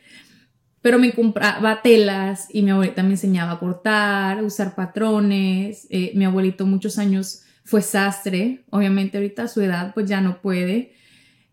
pero 0.86 1.00
me 1.00 1.12
compraba 1.12 1.82
telas 1.82 2.46
y 2.52 2.62
mi 2.62 2.70
abuelita 2.70 3.02
me 3.02 3.14
enseñaba 3.14 3.50
a 3.50 3.58
cortar, 3.58 4.44
usar 4.44 4.76
patrones. 4.76 5.88
Eh, 5.90 6.12
mi 6.14 6.24
abuelito 6.24 6.64
muchos 6.64 6.96
años 6.98 7.42
fue 7.64 7.82
sastre, 7.82 8.64
obviamente 8.70 9.18
ahorita 9.18 9.42
a 9.42 9.48
su 9.48 9.60
edad 9.62 9.92
pues 9.94 10.08
ya 10.08 10.20
no 10.20 10.40
puede, 10.40 10.92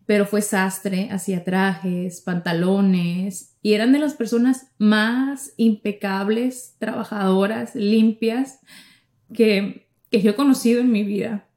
pero 0.06 0.24
fue 0.24 0.40
sastre, 0.40 1.08
hacía 1.10 1.42
trajes, 1.42 2.20
pantalones 2.20 3.56
y 3.60 3.72
eran 3.72 3.92
de 3.92 3.98
las 3.98 4.14
personas 4.14 4.68
más 4.78 5.52
impecables, 5.56 6.76
trabajadoras, 6.78 7.74
limpias 7.74 8.60
que, 9.32 9.88
que 10.12 10.22
yo 10.22 10.30
he 10.30 10.36
conocido 10.36 10.80
en 10.80 10.92
mi 10.92 11.02
vida. 11.02 11.48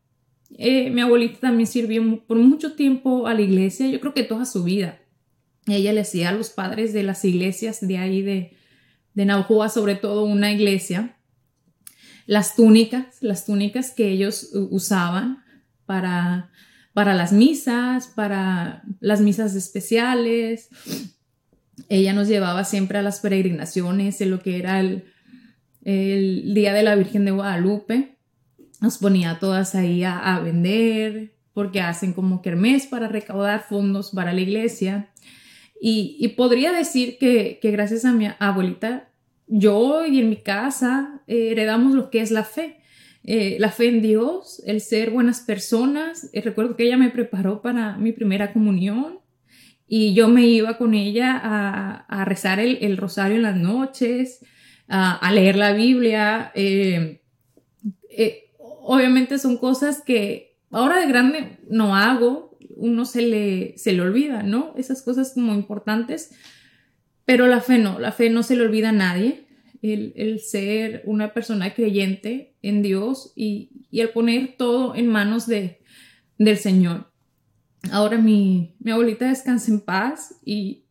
Eh, 0.57 0.89
mi 0.89 1.01
abuelita 1.01 1.41
también 1.41 1.67
sirvió 1.67 2.25
por 2.25 2.37
mucho 2.39 2.73
tiempo 2.73 3.27
a 3.27 3.35
la 3.35 3.41
iglesia, 3.41 3.85
yo 3.85 3.99
creo 3.99 4.15
que 4.15 4.23
toda 4.23 4.47
su 4.47 4.63
vida 4.63 4.97
ella 5.67 5.93
le 5.93 6.01
hacía 6.01 6.29
a 6.29 6.33
los 6.33 6.49
padres 6.49 6.93
de 6.93 7.03
las 7.03 7.25
iglesias 7.25 7.79
de 7.85 7.97
ahí 7.97 8.21
de, 8.21 8.57
de 9.13 9.45
sobre 9.69 9.95
todo 9.95 10.23
una 10.23 10.51
iglesia, 10.51 11.17
las 12.25 12.55
túnicas, 12.55 13.17
las 13.21 13.45
túnicas 13.45 13.91
que 13.91 14.09
ellos 14.09 14.49
usaban 14.53 15.43
para, 15.85 16.51
para 16.93 17.13
las 17.13 17.31
misas, 17.31 18.07
para 18.07 18.83
las 18.99 19.21
misas 19.21 19.55
especiales. 19.55 20.69
Ella 21.89 22.13
nos 22.13 22.27
llevaba 22.27 22.63
siempre 22.63 22.97
a 22.97 23.01
las 23.01 23.19
peregrinaciones 23.19 24.19
en 24.21 24.31
lo 24.31 24.41
que 24.41 24.57
era 24.57 24.79
el, 24.79 25.05
el 25.87 26.53
Día 26.53 26.73
de 26.73 26.83
la 26.83 26.95
Virgen 26.95 27.23
de 27.23 27.31
Guadalupe. 27.31 28.17
Nos 28.81 28.97
ponía 28.97 29.39
todas 29.39 29.73
ahí 29.73 30.03
a, 30.03 30.39
vender 30.43 31.33
porque 31.53 31.81
hacen 31.81 32.13
como 32.13 32.41
kermés 32.41 32.85
para 32.85 33.07
recaudar 33.07 33.65
fondos 33.67 34.11
para 34.11 34.33
la 34.33 34.41
iglesia. 34.41 35.09
Y, 35.79 36.27
podría 36.29 36.71
decir 36.71 37.17
que, 37.17 37.59
gracias 37.63 38.05
a 38.05 38.11
mi 38.11 38.27
abuelita, 38.39 39.09
yo 39.47 40.05
y 40.05 40.19
en 40.19 40.29
mi 40.29 40.37
casa 40.37 41.21
eh, 41.27 41.49
heredamos 41.51 41.93
lo 41.93 42.09
que 42.09 42.21
es 42.21 42.31
la 42.31 42.43
fe. 42.43 42.81
Eh, 43.23 43.57
la 43.59 43.71
fe 43.71 43.89
en 43.89 44.01
Dios, 44.01 44.61
el 44.65 44.81
ser 44.81 45.11
buenas 45.11 45.41
personas. 45.41 46.29
Eh, 46.33 46.41
recuerdo 46.41 46.75
que 46.75 46.85
ella 46.85 46.97
me 46.97 47.09
preparó 47.09 47.61
para 47.61 47.97
mi 47.97 48.11
primera 48.11 48.53
comunión 48.53 49.19
y 49.87 50.13
yo 50.13 50.27
me 50.27 50.45
iba 50.45 50.77
con 50.77 50.93
ella 50.93 51.39
a, 52.07 52.25
rezar 52.25 52.59
el, 52.59 52.97
rosario 52.97 53.35
en 53.37 53.43
las 53.43 53.55
noches, 53.55 54.45
a, 54.87 55.31
leer 55.31 55.55
la 55.55 55.73
Biblia. 55.73 56.51
obviamente 58.81 59.39
son 59.39 59.57
cosas 59.57 60.01
que 60.01 60.57
ahora 60.71 60.99
de 60.99 61.07
grande 61.07 61.59
no 61.69 61.95
hago, 61.95 62.46
uno 62.77 63.05
se 63.05 63.21
le, 63.21 63.77
se 63.77 63.93
le 63.93 64.01
olvida, 64.01 64.43
¿no? 64.43 64.73
Esas 64.77 65.01
cosas 65.01 65.33
como 65.33 65.53
importantes, 65.53 66.31
pero 67.25 67.47
la 67.47 67.61
fe 67.61 67.77
no, 67.77 67.99
la 67.99 68.11
fe 68.11 68.29
no 68.29 68.43
se 68.43 68.55
le 68.55 68.63
olvida 68.63 68.89
a 68.89 68.93
nadie. 68.93 69.45
El, 69.81 70.39
ser 70.39 71.03
una 71.05 71.33
persona 71.33 71.73
creyente 71.73 72.55
en 72.61 72.81
Dios 72.81 73.31
y, 73.35 73.85
el 73.91 74.09
poner 74.09 74.55
todo 74.57 74.95
en 74.95 75.07
manos 75.07 75.47
de, 75.47 75.79
del 76.37 76.57
Señor. 76.57 77.11
Ahora 77.91 78.17
mi, 78.17 78.75
mi 78.79 78.91
abuelita 78.91 79.29
descansa 79.29 79.71
en 79.71 79.79
paz 79.79 80.35
y, 80.43 80.83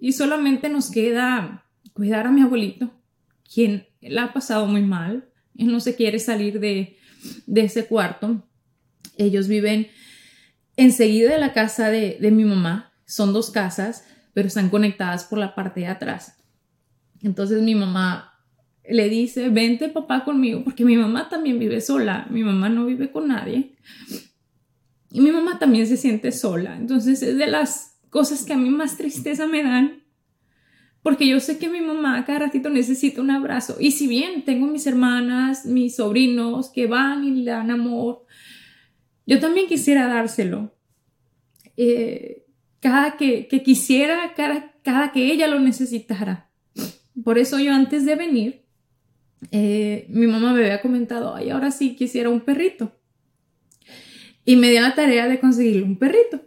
y 0.00 0.12
solamente 0.12 0.68
nos 0.68 0.90
queda 0.90 1.66
cuidar 1.92 2.26
a 2.26 2.30
mi 2.30 2.42
abuelito, 2.42 2.90
quien 3.52 3.86
la 4.00 4.24
ha 4.24 4.32
pasado 4.32 4.66
muy 4.66 4.82
mal. 4.82 5.28
Él 5.58 5.72
no 5.72 5.80
se 5.80 5.96
quiere 5.96 6.18
salir 6.18 6.60
de, 6.60 6.96
de 7.46 7.60
ese 7.62 7.86
cuarto. 7.86 8.46
Ellos 9.18 9.48
viven 9.48 9.88
enseguida 10.76 11.32
de 11.32 11.38
la 11.38 11.52
casa 11.52 11.90
de, 11.90 12.18
mi 12.30 12.44
mamá. 12.44 12.92
Son 13.06 13.32
dos 13.32 13.50
casas, 13.50 14.04
pero 14.34 14.48
están 14.48 14.68
conectadas 14.68 15.24
por 15.24 15.38
la 15.38 15.54
parte 15.54 15.80
de 15.80 15.86
atrás. 15.86 16.36
Entonces 17.22 17.62
mi 17.62 17.74
mamá 17.74 18.32
le 18.88 19.08
dice, 19.08 19.48
vente 19.48 19.88
papá 19.88 20.24
conmigo, 20.24 20.62
porque 20.62 20.84
mi 20.84 20.96
mamá 20.96 21.28
también 21.28 21.58
vive 21.58 21.80
sola, 21.80 22.26
mi 22.30 22.42
mamá 22.42 22.68
no 22.68 22.86
vive 22.86 23.10
con 23.10 23.28
nadie. 23.28 23.76
Y 25.10 25.20
mi 25.20 25.30
mamá 25.30 25.58
también 25.58 25.86
se 25.86 25.96
siente 25.96 26.32
sola. 26.32 26.76
Entonces 26.76 27.22
es 27.22 27.36
de 27.36 27.46
las 27.46 27.98
cosas 28.10 28.44
que 28.44 28.52
a 28.52 28.56
mí 28.56 28.70
más 28.70 28.96
tristeza 28.96 29.46
me 29.46 29.62
dan, 29.62 30.02
porque 31.02 31.28
yo 31.28 31.38
sé 31.38 31.58
que 31.58 31.68
mi 31.68 31.80
mamá 31.80 32.24
cada 32.24 32.40
ratito 32.40 32.68
necesita 32.68 33.20
un 33.20 33.30
abrazo. 33.30 33.76
Y 33.78 33.92
si 33.92 34.08
bien 34.08 34.44
tengo 34.44 34.66
mis 34.66 34.88
hermanas, 34.88 35.64
mis 35.64 35.96
sobrinos 35.96 36.68
que 36.68 36.88
van 36.88 37.22
y 37.22 37.30
le 37.30 37.52
dan 37.52 37.70
amor, 37.70 38.25
yo 39.26 39.40
también 39.40 39.66
quisiera 39.66 40.06
dárselo. 40.06 40.72
Eh, 41.76 42.44
cada 42.80 43.16
que, 43.16 43.48
quisiera, 43.64 44.32
cada, 44.34 44.72
cada, 44.82 45.12
que 45.12 45.32
ella 45.32 45.48
lo 45.48 45.58
necesitara. 45.58 46.48
Por 47.24 47.38
eso 47.38 47.58
yo 47.58 47.72
antes 47.72 48.04
de 48.04 48.14
venir, 48.14 48.62
eh, 49.50 50.06
mi 50.08 50.26
mamá 50.26 50.52
me 50.52 50.60
había 50.60 50.80
comentado, 50.80 51.34
ay, 51.34 51.50
ahora 51.50 51.72
sí 51.72 51.96
quisiera 51.96 52.30
un 52.30 52.40
perrito. 52.40 52.92
Y 54.44 54.54
me 54.56 54.70
dio 54.70 54.80
la 54.80 54.94
tarea 54.94 55.26
de 55.26 55.40
conseguirle 55.40 55.82
un 55.82 55.98
perrito. 55.98 56.40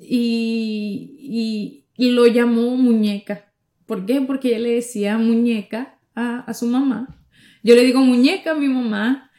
Y, 0.00 1.84
lo 1.96 2.26
llamó 2.26 2.76
muñeca. 2.76 3.52
¿Por 3.84 4.06
qué? 4.06 4.22
Porque 4.22 4.48
ella 4.48 4.60
le 4.60 4.74
decía 4.76 5.18
muñeca 5.18 5.98
a, 6.14 6.40
a 6.40 6.54
su 6.54 6.66
mamá. 6.66 7.18
Yo 7.62 7.74
le 7.74 7.84
digo 7.84 8.00
muñeca 8.00 8.52
a 8.52 8.54
mi 8.54 8.68
mamá 8.68 9.29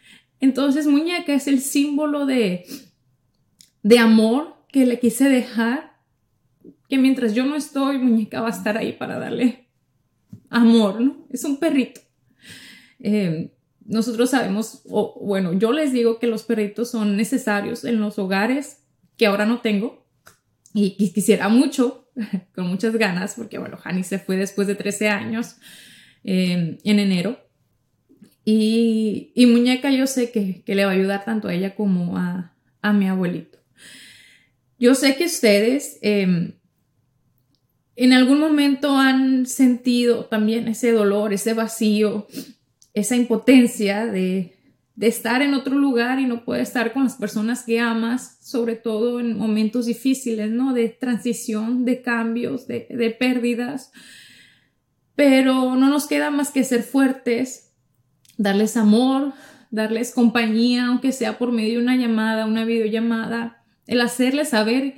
entonces, 0.42 0.88
muñeca 0.88 1.34
es 1.34 1.48
el 1.48 1.62
símbolo 1.62 2.26
de, 2.26 2.66
de 3.84 4.00
amor 4.00 4.58
que 4.68 4.88
le 4.88 5.00
quise 5.00 5.30
dejar, 5.30 6.00
que 6.90 6.98
mientras 6.98 7.36
yo 7.36 7.46
no 7.46 7.56
estoy, 7.56 8.00
muñeca 8.00 8.42
va 8.42 8.48
a 8.48 8.52
estar 8.52 8.76
ahí 8.76 8.94
para 8.94 9.20
darle 9.20 9.70
amor, 10.50 11.00
¿no? 11.00 11.28
Es 11.30 11.44
un 11.44 11.58
perrito. 11.58 12.02
Eh, 13.00 13.54
nosotros 13.86 14.32
sabemos, 14.32 14.82
o 14.90 15.20
bueno, 15.22 15.54
yo 15.54 15.72
les 15.72 15.94
digo 15.94 16.18
que 16.18 16.28
los 16.28 16.44
perritos 16.44 16.90
son 16.90 17.16
necesarios 17.16 17.86
en 17.86 18.00
los 18.00 18.18
hogares 18.18 18.84
que 19.18 19.28
ahora 19.28 19.46
no 19.46 19.62
tengo 19.62 20.08
y, 20.74 21.12
quisiera 21.14 21.50
mucho, 21.50 22.10
con 22.56 22.68
muchas 22.68 22.96
ganas, 22.96 23.36
porque 23.36 23.60
bueno, 23.60 23.78
Hani 23.84 24.04
se 24.04 24.18
fue 24.18 24.38
después 24.38 24.68
de 24.68 24.76
13 24.76 25.10
años 25.10 25.58
eh, 26.24 26.80
en 26.84 27.00
enero 27.00 27.51
y, 28.44 29.46
muñeca 29.48 29.92
yo 29.92 30.08
sé 30.08 30.32
que, 30.32 30.64
le 30.66 30.86
va 30.86 30.92
a 30.92 30.96
ayudar 30.96 31.26
tanto 31.26 31.48
a 31.48 31.54
ella 31.54 31.76
como 31.76 32.18
a, 32.18 32.54
mi 32.94 33.08
abuelito. 33.08 33.60
Yo 34.80 34.96
sé 34.96 35.16
que 35.16 35.26
ustedes 35.26 36.00
em, 36.02 36.54
en 37.96 38.14
algún 38.14 38.40
momento 38.40 38.98
han 38.98 39.46
sentido 39.46 40.26
también 40.26 40.68
ese 40.68 40.92
dolor, 40.92 41.34
ese 41.34 41.54
vacío, 41.54 42.26
esa 42.96 43.16
impotencia 43.16 44.08
de, 44.08 44.56
estar 45.00 45.42
en 45.42 45.56
otro 45.56 45.76
lugar 45.76 46.20
y 46.20 46.26
no 46.26 46.46
poder 46.46 46.62
estar 46.62 46.94
con 46.94 47.04
las 47.06 47.16
personas 47.16 47.64
que 47.64 47.80
amas, 47.80 48.38
sobre 48.42 48.76
todo 48.76 49.20
en 49.20 49.36
momentos 49.36 49.88
difíciles, 49.88 50.52
¿no? 50.52 50.74
De 50.74 50.90
transición, 50.90 51.86
de 51.86 52.04
cambios, 52.04 52.68
de, 52.68 52.86
de 52.90 53.10
pérdidas. 53.10 53.92
Pero 55.16 55.76
no 55.76 55.90
nos 55.90 56.06
queda 56.06 56.30
más 56.30 56.52
que 56.52 56.64
ser 56.64 56.84
fuertes, 56.84 57.71
darles 58.42 58.76
amor, 58.76 59.34
darles 59.70 60.14
compañía, 60.14 60.88
aunque 60.88 61.12
sea 61.12 61.38
por 61.38 61.52
medio 61.52 61.78
de 61.78 61.84
una 61.84 61.96
llamada, 61.96 62.48
una 62.48 62.66
videollamada, 62.66 63.64
el 63.86 64.02
hacerles 64.02 64.50
saber 64.50 64.96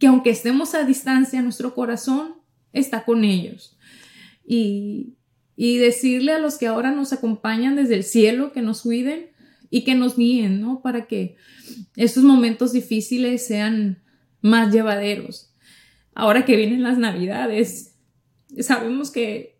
que 0.00 0.06
aunque 0.06 0.30
estemos 0.30 0.74
a 0.74 0.84
distancia, 0.84 1.42
nuestro 1.42 1.74
corazón 1.74 2.36
está 2.72 3.04
con 3.04 3.24
ellos. 3.24 3.76
Y, 4.46 5.12
decirle 5.56 6.32
a 6.32 6.38
los 6.38 6.58
que 6.58 6.66
ahora 6.66 6.90
nos 6.90 7.12
acompañan 7.12 7.76
desde 7.76 7.94
el 7.94 8.04
cielo 8.04 8.52
que 8.52 8.60
nos 8.60 8.82
cuiden 8.82 9.30
y 9.70 9.84
que 9.84 9.94
nos 9.94 10.16
guíen, 10.16 10.60
¿no? 10.60 10.82
Para 10.82 11.06
que 11.06 11.36
estos 11.96 12.24
momentos 12.24 12.72
difíciles 12.72 13.46
sean 13.46 14.02
más 14.42 14.72
llevaderos. 14.72 15.54
Ahora 16.14 16.44
que 16.44 16.56
vienen 16.56 16.82
las 16.82 16.98
navidades, 16.98 17.94
sabemos 18.60 19.10
que 19.10 19.55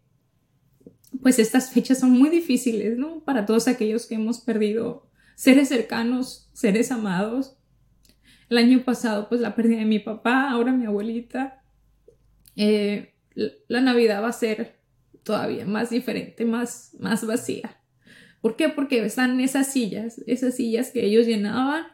pues 1.27 1.41
estas 1.41 1.73
fechas 1.73 1.99
son 1.99 2.13
muy 2.13 2.31
difíciles, 2.31 2.97
¿no? 2.97 3.19
Para 3.25 3.47
todos 3.47 3.67
aquellos 3.67 4.07
que 4.07 4.15
hemos 4.15 4.39
perdido 4.39 5.11
seres 5.35 5.67
cercanos, 5.67 6.49
seres 6.53 6.93
amados. 6.93 7.57
El 8.49 8.59
año 8.59 8.85
pasado, 8.85 9.29
pues 9.29 9.41
la 9.41 9.57
pérdida 9.57 9.79
de 9.79 9.87
mi 9.87 9.99
papá, 9.99 10.49
ahora 10.49 10.71
mi 10.71 10.87
abuelita. 10.87 11.65
Eh, 12.55 13.13
la 13.35 13.81
Navidad 13.81 14.23
va 14.23 14.29
a 14.29 14.33
ser 14.33 14.79
todavía 15.25 15.67
más 15.67 15.91
diferente, 15.91 16.45
más, 16.45 16.95
más 17.01 17.27
vacía. 17.27 17.77
¿Por 18.41 18.55
qué? 18.55 18.69
Porque 18.69 19.05
están 19.05 19.41
esas 19.41 19.73
sillas, 19.73 20.23
esas 20.29 20.55
sillas 20.55 20.93
que 20.93 21.05
ellos 21.07 21.27
llenaban 21.27 21.87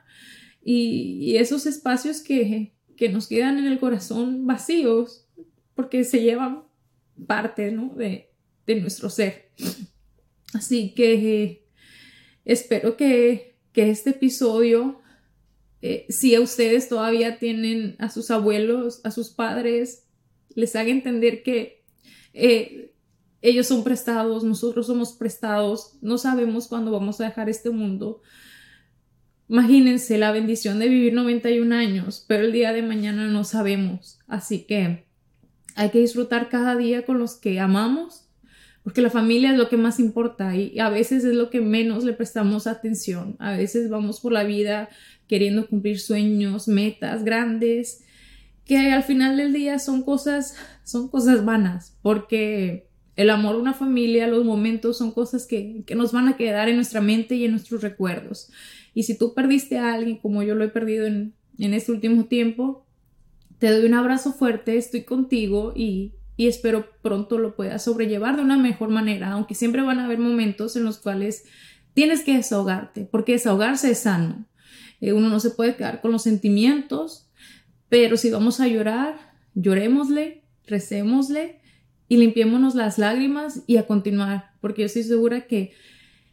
y, 0.63 1.37
esos 1.39 1.65
espacios 1.65 2.21
que, 2.21 2.75
que, 2.99 3.09
nos 3.09 3.29
quedan 3.29 3.57
en 3.57 3.65
el 3.65 3.81
corazón 3.81 4.47
vacíos 4.47 5.27
porque 5.75 6.05
se 6.05 6.21
llevan 6.21 6.65
parte, 7.27 7.73
¿no? 7.73 7.95
De, 7.95 8.32
de 8.67 8.81
nuestro 8.81 9.11
ser. 9.11 9.51
Así 10.55 10.95
que 10.95 11.67
espero 12.45 12.97
que, 12.97 13.57
este 13.75 14.11
episodio, 14.11 15.01
eh, 15.81 16.07
si 16.09 16.35
a 16.35 16.41
ustedes 16.41 16.89
todavía 16.89 17.39
tienen 17.39 17.97
a 17.99 18.11
sus 18.11 18.31
abuelos, 18.31 19.01
a 19.05 19.11
sus 19.11 19.31
padres, 19.31 20.05
les 20.55 20.77
haga 20.77 20.91
entender 20.91 21.43
que 21.43 21.83
eh, 22.35 22.93
ellos 23.41 23.67
son 23.67 23.83
prestados, 23.83 24.45
nosotros 24.45 24.87
somos 24.87 25.15
prestados, 25.15 25.95
no 26.03 26.19
sabemos 26.19 26.69
cuándo 26.69 26.91
vamos 26.91 27.21
a 27.21 27.25
dejar 27.25 27.49
este 27.49 27.71
mundo. 27.71 28.23
Imagínense 29.49 30.17
la 30.19 30.33
bendición 30.33 30.79
de 30.79 30.89
vivir 30.89 31.13
91 31.15 31.75
años, 31.75 32.25
pero 32.29 32.45
el 32.45 32.53
día 32.53 32.73
de 32.73 32.83
mañana 32.83 33.27
no 33.27 33.45
sabemos. 33.45 34.19
Así 34.29 34.65
que 34.65 35.07
hay 35.75 35.91
que 35.91 35.99
disfrutar 35.99 36.49
cada 36.49 36.77
día 36.77 37.05
con 37.05 37.19
los 37.19 37.35
que 37.35 37.59
amamos 37.59 38.22
porque 38.83 39.03
la 39.03 39.11
familia 39.11 39.53
es 39.53 39.59
lo 39.59 39.69
que 39.69 39.77
más 39.77 40.01
importa 40.01 40.57
y 40.57 40.79
a 40.79 40.89
veces 40.89 41.25
es 41.25 41.35
lo 41.35 41.51
que 41.51 41.61
menos 41.61 42.05
le 42.05 42.13
prestamos 42.13 42.67
atención. 42.67 43.37
A 43.39 43.57
veces 43.57 43.89
vamos 43.89 44.21
por 44.21 44.33
la 44.33 44.45
vida 44.45 44.89
queriendo 45.29 45.67
cumplir 45.69 46.01
sueños, 46.01 46.69
metas 46.69 47.25
grandes 47.25 48.05
que 48.65 48.93
al 48.93 49.03
final 49.03 49.37
del 49.37 49.53
día 49.53 49.79
son 49.79 50.03
cosas, 50.03 50.57
son 50.85 51.09
cosas 51.09 51.45
vanas, 51.45 51.97
porque 52.03 52.89
el 53.17 53.31
amor, 53.31 53.57
una 53.57 53.75
familia, 53.75 54.27
los 54.27 54.45
momentos 54.45 54.99
son 54.99 55.13
cosas 55.13 55.47
que, 55.47 55.83
que 55.87 55.95
nos 55.95 56.13
van 56.13 56.29
a 56.29 56.37
quedar 56.37 56.69
en 56.69 56.77
nuestra 56.77 57.01
mente 57.01 57.35
y 57.35 57.45
en 57.45 57.51
nuestros 57.53 57.83
recuerdos. 57.83 58.51
Y 58.95 59.05
si 59.05 59.19
tú 59.19 59.35
perdiste 59.35 59.79
a 59.79 59.93
alguien 59.93 60.19
como 60.19 60.43
yo 60.43 60.55
lo 60.55 60.65
he 60.65 60.69
perdido 60.69 61.07
en, 61.07 61.35
en 61.59 61.75
este 61.75 61.93
último 61.93 62.27
tiempo, 62.27 62.87
te 63.59 63.71
doy 63.71 63.87
un 63.87 63.95
abrazo 63.95 64.33
fuerte, 64.33 64.77
estoy 64.77 65.05
contigo 65.05 65.73
y, 65.75 66.13
y 66.37 66.49
espero 66.49 66.87
pronto 67.03 67.39
lo 67.39 67.55
puedas 67.55 67.85
sobrellevar 67.85 68.37
de 68.37 68.43
una 68.43 68.57
mejor 68.57 68.89
manera, 68.89 69.33
aunque 69.33 69.55
siempre 69.55 69.83
van 69.83 69.99
a 69.99 70.07
haber 70.07 70.19
momentos 70.19 70.77
en 70.77 70.85
los 70.85 70.99
cuales 70.99 71.45
tienes 71.95 72.23
que 72.23 72.37
desahogarte, 72.37 73.05
porque 73.11 73.33
desahogarse 73.33 73.91
es 73.91 74.01
sano. 74.01 74.47
Eh, 75.01 75.13
uno 75.13 75.29
no 75.29 75.41
se 75.41 75.51
puede 75.51 75.77
quedar 75.77 76.01
con 76.01 76.13
los 76.13 76.23
sentimientos, 76.23 77.29
pero 77.89 78.17
si 78.17 78.31
vamos 78.31 78.61
a 78.61 78.69
llorar, 78.69 79.35
llorémosle, 79.55 80.43
recémosle 80.67 81.61
y 82.09 82.17
limpiémonos 82.17 82.75
las 82.75 82.99
lágrimas 82.99 83.63
y 83.67 83.77
a 83.77 83.87
continuar, 83.87 84.53
porque 84.61 84.83
yo 84.83 84.87
estoy 84.87 85.03
segura 85.03 85.47
que 85.47 85.73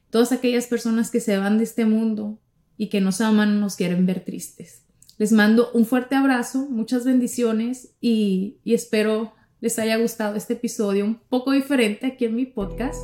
todas 0.10 0.32
aquellas 0.32 0.68
personas 0.68 1.12
que 1.12 1.20
se 1.20 1.38
van 1.38 1.58
de 1.58 1.66
este 1.66 1.86
mundo 1.86 2.40
y 2.78 2.88
que 2.88 3.02
nos 3.02 3.20
aman 3.22 3.60
nos 3.60 3.76
quieren 3.76 4.06
ver 4.06 4.24
tristes. 4.24 4.84
Les 5.18 5.34
mando 5.34 5.70
un 5.74 5.86
fuerte 5.86 6.16
abrazo, 6.16 6.68
muchas 6.70 7.04
bendiciones 7.04 7.94
y, 8.00 8.58
y 8.64 8.74
espero 8.74 9.34
les 9.62 9.78
haya 9.80 9.98
gustado 9.98 10.36
este 10.36 10.54
episodio 10.54 11.06
un 11.06 11.15
poco 11.15 11.52
diferente 11.52 12.08
aquí 12.08 12.26
en 12.26 12.36
mi 12.36 12.45
podcast. 12.45 13.04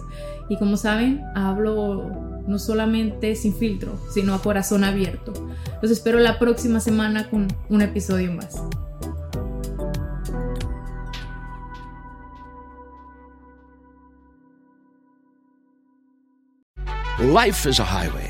Y 0.50 0.58
como 0.58 0.78
saben, 0.78 1.22
hablo 1.36 2.10
no 2.48 2.60
solamente 2.60 3.36
sin 3.36 3.56
filtro, 3.56 4.00
sino 4.12 4.34
a 4.34 4.42
corazón 4.42 4.84
abierto. 4.84 5.34
Los 5.82 5.92
espero 5.92 6.20
la 6.20 6.40
próxima 6.40 6.80
semana 6.80 7.30
con 7.30 7.48
un 7.70 7.82
episodio 7.82 8.32
más. 8.32 8.62
Life 17.20 17.68
is 17.68 17.80
a 17.80 17.86
highway, 17.86 18.30